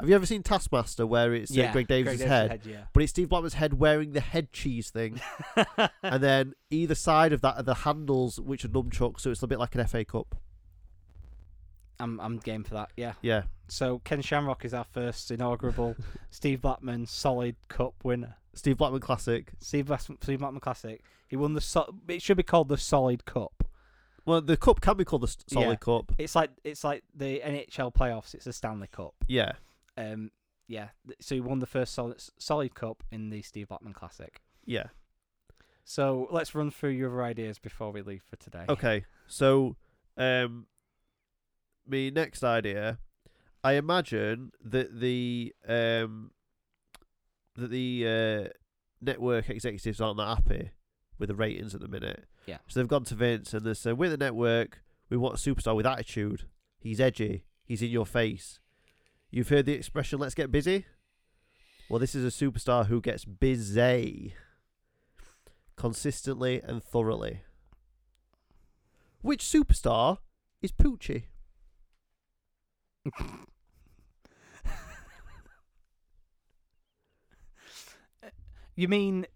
[0.00, 2.62] Have you ever seen Taskmaster where it's uh, Greg Davies' head?
[2.64, 2.84] yeah.
[2.94, 5.20] But it's Steve Blackman's head wearing the head cheese thing.
[6.02, 9.46] and then either side of that are the handles, which are nunchucks, so it's a
[9.46, 10.36] bit like an FA Cup.
[11.98, 12.90] I'm I'm game for that.
[12.96, 13.12] Yeah.
[13.20, 13.42] Yeah.
[13.68, 15.94] So Ken Shamrock is our first inaugural
[16.30, 18.36] Steve Blackman Solid Cup winner.
[18.60, 19.52] Steve Blackman Classic.
[19.58, 21.02] Steve, Blas- Steve Blackman Classic.
[21.26, 21.60] He won the.
[21.62, 23.64] So- it should be called the Solid Cup.
[24.26, 25.76] Well, the cup can be called the S- Solid Yeah.
[25.76, 26.12] Cup.
[26.18, 28.34] It's like it's like the NHL playoffs.
[28.34, 29.14] It's the Stanley Cup.
[29.26, 29.52] Yeah.
[29.96, 30.30] Um.
[30.68, 30.88] Yeah.
[31.06, 34.42] th- So he won the first solid Solid Cup in the Steve Blackman Classic.
[34.66, 34.88] Yeah.
[35.84, 38.66] So let's run through your other ideas before we leave for today.
[38.68, 39.04] Okay.
[39.26, 39.76] So,
[40.18, 40.66] um,
[41.86, 42.98] me next idea,
[43.64, 46.32] I imagine that the um
[47.56, 48.48] that the uh,
[49.00, 50.70] network executives aren't that happy
[51.18, 52.24] with the ratings at the minute.
[52.46, 52.58] Yeah.
[52.68, 54.82] So they've gone to Vince and they said, "We're the network.
[55.08, 56.44] We want a superstar with attitude.
[56.78, 57.44] He's edgy.
[57.64, 58.58] He's in your face.
[59.30, 60.86] You've heard the expression, let's get busy?
[61.88, 64.34] Well, this is a superstar who gets busy
[65.76, 67.42] consistently and thoroughly.
[69.22, 70.18] Which superstar
[70.62, 71.24] is Poochie?
[78.76, 79.26] You mean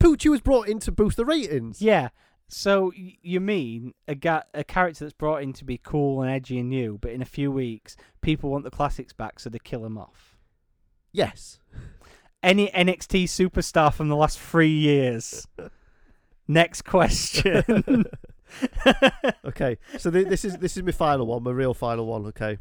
[0.00, 1.80] Poochie was brought in to boost the ratings.
[1.82, 2.08] yeah?
[2.50, 6.30] So y- you mean a ga- a character that's brought in to be cool and
[6.30, 9.58] edgy and new, but in a few weeks people want the classics back, so they
[9.58, 10.36] kill him off.
[11.12, 11.58] Yes.
[12.42, 15.46] Any NXT superstar from the last three years.
[16.48, 18.04] Next question.
[19.44, 19.76] Okay.
[19.98, 22.24] So th- this is this is my final one, my real final one.
[22.26, 22.56] Okay.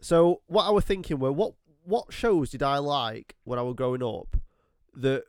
[0.00, 1.54] So what I was thinking were what
[1.84, 4.36] what shows did I like when I was growing up
[5.02, 5.24] that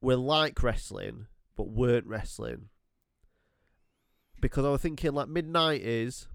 [0.00, 2.68] were like wrestling but weren't wrestling?
[4.40, 6.28] Because I was thinking like mid nineties,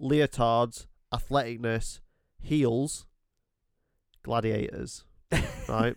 [0.00, 2.00] leotards, athleticness,
[2.40, 3.06] heels,
[4.22, 5.04] gladiators,
[5.68, 5.96] right?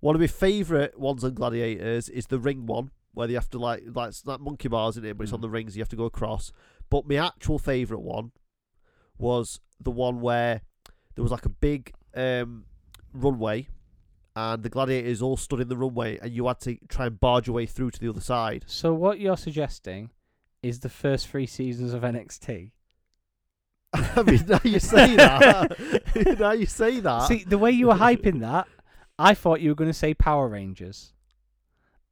[0.00, 3.58] One of my favourite ones on gladiators is the ring one, where they have to
[3.58, 5.42] like like it's like monkey bars in it, but it's on Mm.
[5.42, 5.76] the rings.
[5.76, 6.52] You have to go across.
[6.90, 8.32] But my actual favourite one
[9.16, 10.60] was the one where
[11.14, 12.66] there was like a big um,
[13.14, 13.68] runway,
[14.36, 17.46] and the gladiators all stood in the runway, and you had to try and barge
[17.46, 18.64] your way through to the other side.
[18.66, 20.10] so what you're suggesting
[20.62, 22.70] is the first three seasons of NXT.
[23.94, 26.36] I mean, now you say that.
[26.40, 27.28] now you say that.
[27.28, 28.66] See, the way you were hyping that,
[29.18, 31.12] I thought you were going to say Power Rangers.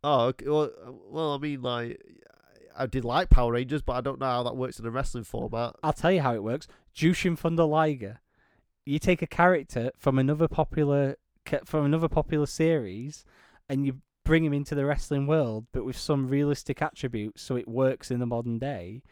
[0.05, 0.71] Oh, okay, well,
[1.09, 2.01] well, I mean, like,
[2.77, 5.25] I did like Power Rangers, but I don't know how that works in a wrestling
[5.25, 5.75] format.
[5.83, 6.69] I'll tell you how it works.
[6.95, 8.21] Jushin Thunder Liger.
[8.85, 11.17] You take a character from another popular
[11.65, 13.25] from another popular series,
[13.69, 17.67] and you bring him into the wrestling world, but with some realistic attributes, so it
[17.67, 19.03] works in the modern day.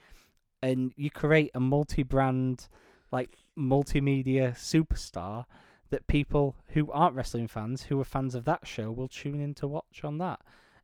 [0.63, 2.69] And you create a multi-brand,
[3.11, 5.47] like multimedia superstar
[5.91, 9.55] that people who aren't wrestling fans, who are fans of that show, will tune in
[9.55, 10.41] to watch on that.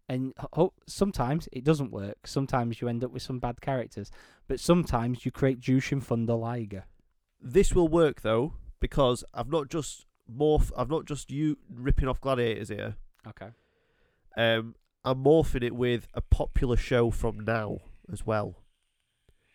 [0.08, 0.34] And
[0.86, 2.26] sometimes it doesn't work.
[2.26, 4.10] Sometimes you end up with some bad characters,
[4.48, 6.84] but sometimes you create Jushin Thunder Liger.
[7.40, 10.70] This will work though because I've not just morph.
[10.76, 12.96] I've not just you ripping off gladiators here.
[13.26, 13.48] Okay.
[14.36, 14.74] Um,
[15.04, 17.78] I'm morphing it with a popular show from now
[18.12, 18.56] as well.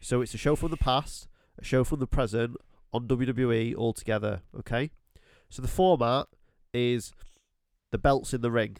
[0.01, 1.27] So it's a show from the past,
[1.59, 2.57] a show from the present
[2.91, 4.41] on WWE all together.
[4.57, 4.91] Okay.
[5.49, 6.27] So the format
[6.73, 7.13] is
[7.91, 8.77] the belts in the ring.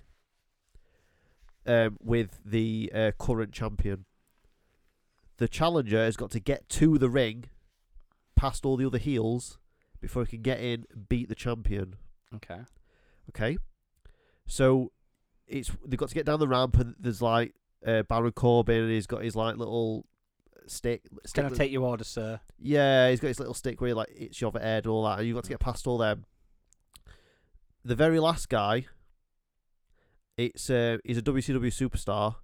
[1.64, 4.06] Um, with the uh, current champion.
[5.38, 7.46] The challenger has got to get to the ring,
[8.36, 9.60] past all the other heels,
[10.02, 11.96] before he can get in, and beat the champion.
[12.36, 12.62] Okay.
[13.30, 13.58] Okay.
[14.48, 14.92] So
[15.48, 17.54] it's they've got to get down the ramp, and there's like
[17.86, 20.06] uh, Baron Corbin, and he's got his like little
[20.68, 21.04] stick.
[21.26, 22.40] stick Can I take your order, sir?
[22.60, 25.20] Yeah, he's got his little stick where he like hits your head and all that,
[25.20, 26.26] and you've got to get past all them.
[27.84, 28.86] The very last guy,
[30.38, 32.36] it's uh, he's a WCW superstar,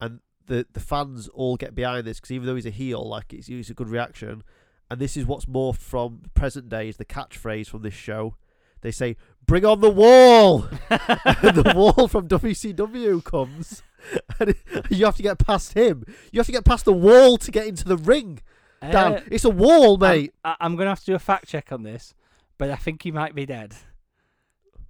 [0.00, 3.32] and the the fans all get behind this because even though he's a heel, like
[3.32, 4.42] it's, it's a good reaction,
[4.90, 8.36] and this is what's more from present day is the catchphrase from this show.
[8.82, 9.16] They say,
[9.46, 10.58] "Bring on the wall,"
[10.88, 13.82] the wall from WCW comes,
[14.38, 14.54] and
[14.90, 16.04] you have to get past him.
[16.32, 18.40] You have to get past the wall to get into the ring.
[18.82, 20.34] Dan, Uh, it's a wall, I'm- mate.
[20.44, 22.12] I, I'm going to have to do a fact check on this,
[22.58, 23.74] but I think he might be dead.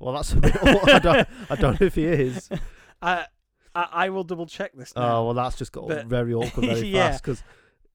[0.00, 0.56] Well, that's a bit.
[0.62, 1.28] I don't.
[1.48, 2.50] I don't know if he is.
[3.00, 3.26] I,
[3.74, 5.18] I I will double check this now.
[5.18, 7.10] Oh well, that's just got But- very awkward very Yeah.
[7.10, 7.42] fast because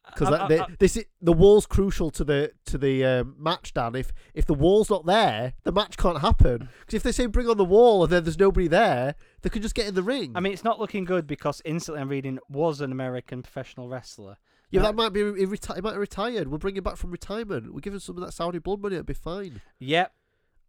[0.07, 3.73] because this i- the wall's crucial to the to the um, match.
[3.73, 6.69] Dan, if if the wall's not there, the match can't happen.
[6.79, 9.61] Because if they say bring on the wall and then there's nobody there, they could
[9.61, 10.31] just get in the ring.
[10.35, 14.37] I mean, it's not looking good because instantly I'm reading was an American professional wrestler.
[14.71, 16.47] yeah, that might be he, reti- he might have retired.
[16.47, 17.71] We'll bring him back from retirement.
[17.71, 18.95] We'll give him some of that Saudi blood money.
[18.95, 19.61] It'll be fine.
[19.79, 20.11] Yep,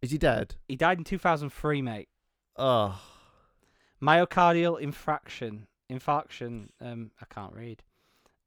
[0.01, 0.55] Is he dead?
[0.67, 2.09] he died in 2003, mate.
[2.57, 2.99] Oh,
[4.01, 6.69] Myocardial infraction, infarction.
[6.79, 7.83] Um, I can't read.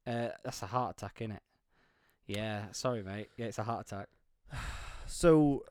[0.05, 1.39] Uh, that's a heart attack, innit?
[2.27, 3.29] Yeah, sorry, mate.
[3.37, 4.07] Yeah, it's a heart attack.
[5.07, 5.63] so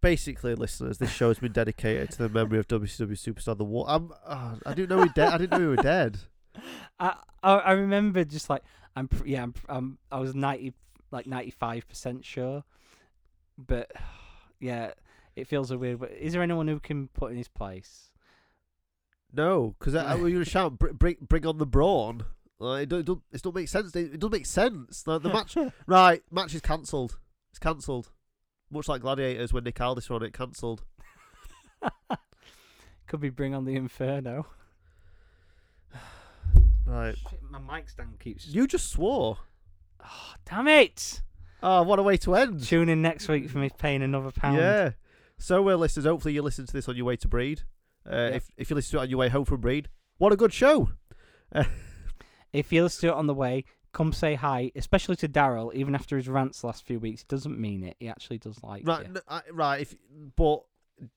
[0.00, 3.86] basically, listeners, this show has been dedicated to the memory of WCW superstar the Wall.
[3.88, 4.12] I'm.
[4.28, 5.32] Oh, I didn't know he dead.
[5.32, 6.18] I didn't know he were dead.
[7.00, 8.62] I I, I remember just like
[8.94, 10.72] I'm yeah I'm, I'm I was ninety
[11.10, 12.64] like ninety five percent sure,
[13.58, 13.90] but
[14.60, 14.92] yeah,
[15.36, 16.00] it feels a weird.
[16.00, 18.10] But is there anyone who can put in his place?
[19.32, 22.24] No, because we were shouting, "Br- bring, bring on the brawn.
[22.60, 23.94] Like, it, don't, it, don't, it don't make sense.
[23.96, 25.06] It, it doesn't make sense.
[25.06, 26.22] Like, the match, right?
[26.30, 27.18] Match is cancelled.
[27.50, 28.10] It's cancelled.
[28.70, 30.82] Much like Gladiators when Nick Aldis won it, cancelled.
[33.06, 34.46] Could be bring on the inferno.
[36.86, 37.16] Right.
[37.30, 38.46] Shit, my mic stand keeps.
[38.46, 39.38] You just swore.
[40.04, 41.22] Oh, damn it!
[41.62, 42.62] Oh, what a way to end.
[42.62, 44.58] Tune in next week for me paying another pound.
[44.58, 44.90] Yeah.
[45.38, 47.62] So, well, listeners, hopefully you listen to this on your way to Breed.
[48.06, 48.26] Uh, Yeah.
[48.36, 49.88] if, if you listen to it on your way home from Breed,
[50.18, 50.90] what a good show.
[52.54, 55.74] If you listen to it on the way, come say hi, especially to Daryl.
[55.74, 57.96] Even after his rants last few weeks, he doesn't mean it.
[57.98, 59.20] He actually does like Right, you.
[59.28, 59.80] I, right.
[59.82, 59.94] If
[60.36, 60.62] but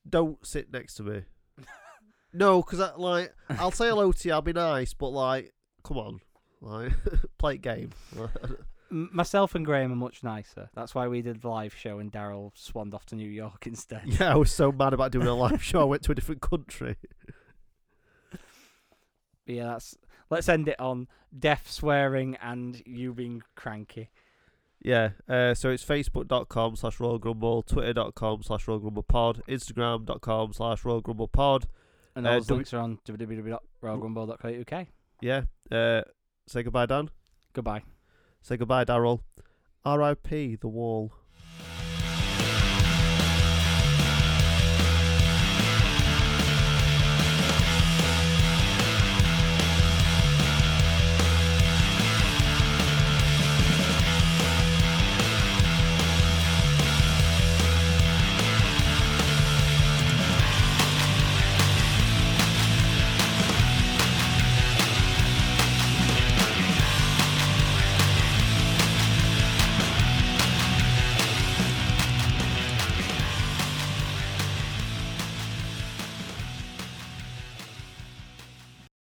[0.08, 1.22] don't sit next to me.
[2.32, 4.34] no, because I, like I'll say hello to you.
[4.34, 6.20] I'll be nice, but like, come on,
[6.60, 6.92] like
[7.38, 7.90] play a game.
[8.90, 10.70] Myself and Graham are much nicer.
[10.74, 14.02] That's why we did the live show and Daryl swanned off to New York instead.
[14.06, 15.82] yeah, I was so mad about doing a live show.
[15.82, 16.96] I went to a different country.
[19.46, 19.96] Yeah, that's.
[20.30, 24.10] Let's end it on deaf swearing and you being cranky.
[24.80, 25.10] Yeah.
[25.28, 31.00] Uh, so it's facebook.com slash Royal Grumble, twitter.com slash Royal Grumble Pod, instagram.com slash Royal
[31.00, 31.66] Grumble Pod.
[32.14, 34.86] And Uh, those do we- links are on www.royalgrumble.co.uk.
[35.20, 35.42] Yeah.
[35.70, 36.02] Uh,
[36.46, 37.10] say goodbye, Dan.
[37.52, 37.82] Goodbye.
[38.42, 39.20] Say goodbye, Daryl.
[39.84, 40.56] R.I.P.
[40.56, 41.12] The Wall.